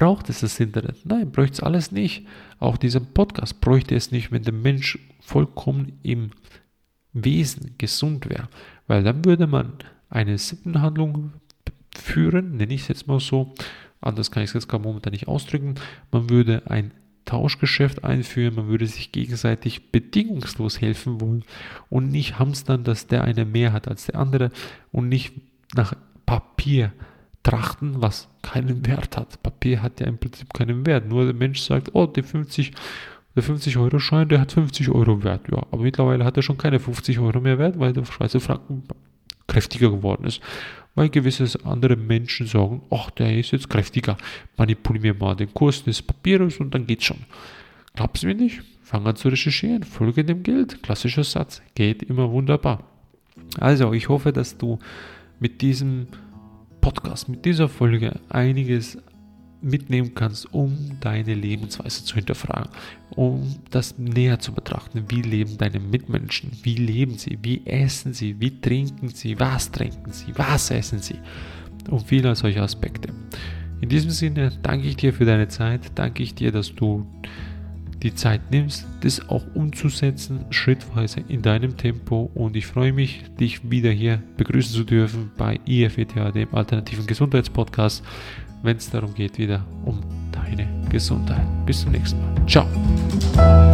braucht 0.03 0.29
es 0.31 0.41
das 0.41 0.59
Internet? 0.59 1.07
Nein, 1.07 1.31
bräuchte 1.31 1.53
es 1.53 1.61
alles 1.61 1.93
nicht. 1.93 2.27
Auch 2.59 2.77
dieser 2.77 2.99
Podcast 2.99 3.61
bräuchte 3.61 3.95
es 3.95 4.11
nicht, 4.11 4.33
wenn 4.33 4.43
der 4.43 4.53
Mensch 4.53 4.99
vollkommen 5.21 5.93
im 6.03 6.33
Wesen 7.13 7.77
gesund 7.79 8.29
wäre. 8.29 8.49
Weil 8.89 9.05
dann 9.05 9.25
würde 9.25 9.47
man 9.47 9.75
eine 10.11 10.39
Sittenhandlung 10.39 11.35
führen, 11.97 12.57
nenne 12.57 12.75
ich 12.75 12.81
es 12.81 12.89
jetzt 12.89 13.07
mal 13.07 13.21
so. 13.21 13.55
Anders 14.01 14.33
kann 14.33 14.43
ich 14.43 14.51
es 14.51 14.55
jetzt 14.55 14.69
gar 14.69 14.81
momentan 14.81 15.13
nicht 15.13 15.29
ausdrücken. 15.29 15.77
Man 16.11 16.29
würde 16.29 16.69
ein 16.69 16.91
Tauschgeschäft 17.25 18.03
einführen, 18.03 18.57
man 18.57 18.67
würde 18.67 18.89
sich 18.89 19.13
gegenseitig 19.13 19.93
bedingungslos 19.93 20.81
helfen 20.81 21.21
wollen 21.21 21.45
und 21.91 22.11
nicht 22.11 22.41
hamstern, 22.41 22.83
dass 22.83 23.07
der 23.07 23.23
eine 23.23 23.45
mehr 23.45 23.73
hat 23.73 23.87
als 23.87 24.07
der 24.07 24.17
andere 24.17 24.51
und 24.91 25.09
nicht 25.09 25.33
nach 25.77 25.95
Papier 26.27 26.91
trachten, 27.43 28.01
was 28.01 28.29
keinen 28.43 28.87
Wert 28.87 29.17
hat. 29.17 29.43
Papier 29.43 29.83
hat 29.83 30.01
ja 30.01 30.07
im 30.07 30.19
Prinzip 30.19 30.53
keinen 30.55 30.87
Wert. 30.87 31.09
Nur 31.09 31.25
der 31.25 31.35
Mensch 31.35 31.61
sagt, 31.61 31.91
oh, 31.95 32.07
der 32.07 32.25
50, 32.25 32.73
der 33.35 33.43
50 33.43 33.77
Euro 33.79 33.99
Schein, 33.99 34.29
der 34.29 34.41
hat 34.41 34.53
50 34.53 34.91
Euro 34.91 35.23
Wert. 35.25 35.49
Ja, 35.51 35.59
aber 35.71 35.83
mittlerweile 35.83 36.25
hat 36.25 36.37
er 36.37 36.43
schon 36.43 36.59
keine 36.59 36.79
50 36.79 37.19
Euro 37.19 37.41
mehr 37.41 37.59
Wert, 37.59 37.79
weil 37.79 37.93
der 37.93 38.05
Schweizer 38.05 38.41
Franken 38.41 38.85
kräftiger 39.47 39.91
geworden 39.91 40.25
ist. 40.25 40.41
Weil 40.95 41.09
gewisse 41.09 41.47
andere 41.65 41.97
Menschen 41.97 42.47
sagen, 42.47 42.83
ach, 42.91 43.11
der 43.11 43.39
ist 43.39 43.53
jetzt 43.53 43.71
kräftiger. 43.71 44.17
Manipulieren 44.57 45.03
wir 45.03 45.15
mal 45.15 45.35
den 45.35 45.53
Kurs 45.53 45.85
des 45.85 46.03
Papieres 46.03 46.59
und 46.59 46.75
dann 46.75 46.87
geht's 46.87 47.05
schon. 47.05 47.19
Glaubst 47.95 48.23
du 48.23 48.27
mir 48.27 48.35
nicht? 48.35 48.63
Fang 48.83 49.07
an 49.07 49.17
zu 49.17 49.29
recherchieren, 49.29 49.85
folge 49.85 50.25
dem 50.25 50.43
Geld. 50.43 50.83
Klassischer 50.83 51.25
Satz, 51.25 51.63
geht 51.75 52.03
immer 52.03 52.31
wunderbar. 52.31 52.85
Also, 53.59 53.93
ich 53.93 54.09
hoffe, 54.09 54.33
dass 54.33 54.59
du 54.59 54.79
mit 55.41 55.63
diesem 55.63 56.09
Podcast, 56.83 57.29
mit 57.29 57.45
dieser 57.47 57.69
Folge 57.69 58.21
einiges 58.29 58.99
mitnehmen 59.63 60.15
kannst, 60.15 60.53
um 60.53 60.99
deine 61.01 61.35
Lebensweise 61.35 62.05
zu 62.05 62.17
hinterfragen, 62.17 62.71
um 63.15 63.55
das 63.71 63.97
näher 63.97 64.41
zu 64.41 64.53
betrachten. 64.53 65.05
Wie 65.09 65.23
leben 65.23 65.57
deine 65.57 65.79
Mitmenschen? 65.79 66.51
Wie 66.63 66.75
leben 66.75 67.17
sie? 67.17 67.39
Wie 67.41 67.65
essen 67.65 68.13
sie? 68.13 68.39
Wie 68.41 68.61
trinken 68.61 69.09
sie? 69.09 69.39
Was 69.39 69.71
trinken 69.71 70.13
sie? 70.13 70.33
Was 70.37 70.71
essen 70.73 70.99
sie? 70.99 71.19
Und 71.89 72.07
viele 72.07 72.35
solche 72.35 72.61
Aspekte. 72.61 73.11
In 73.81 73.89
diesem 73.89 74.11
Sinne 74.11 74.53
danke 74.63 74.89
ich 74.89 74.97
dir 74.97 75.13
für 75.13 75.25
deine 75.25 75.49
Zeit, 75.49 75.93
danke 75.95 76.23
ich 76.23 76.35
dir, 76.35 76.53
dass 76.53 76.75
du 76.75 77.07
die 78.03 78.15
Zeit 78.15 78.51
nimmst, 78.51 78.87
das 79.01 79.29
auch 79.29 79.45
umzusetzen, 79.55 80.45
schrittweise 80.51 81.21
in 81.29 81.43
deinem 81.43 81.77
Tempo. 81.77 82.31
Und 82.35 82.57
ich 82.57 82.67
freue 82.67 82.93
mich, 82.93 83.23
dich 83.39 83.71
wieder 83.71 83.91
hier 83.91 84.23
begrüßen 84.37 84.75
zu 84.75 84.85
dürfen 84.85 85.31
bei 85.37 85.61
IFETA, 85.67 86.33
dem 86.33 86.55
alternativen 86.55 87.07
Gesundheitspodcast, 87.07 88.03
wenn 88.63 88.77
es 88.77 88.91
darum 88.91 89.15
geht, 89.15 89.39
wieder 89.39 89.65
um 89.85 90.01
deine 90.33 90.69
Gesundheit. 90.89 91.47
Bis 91.67 91.83
zum 91.83 91.93
nächsten 91.93 92.21
Mal. 92.21 92.47
Ciao. 92.47 93.72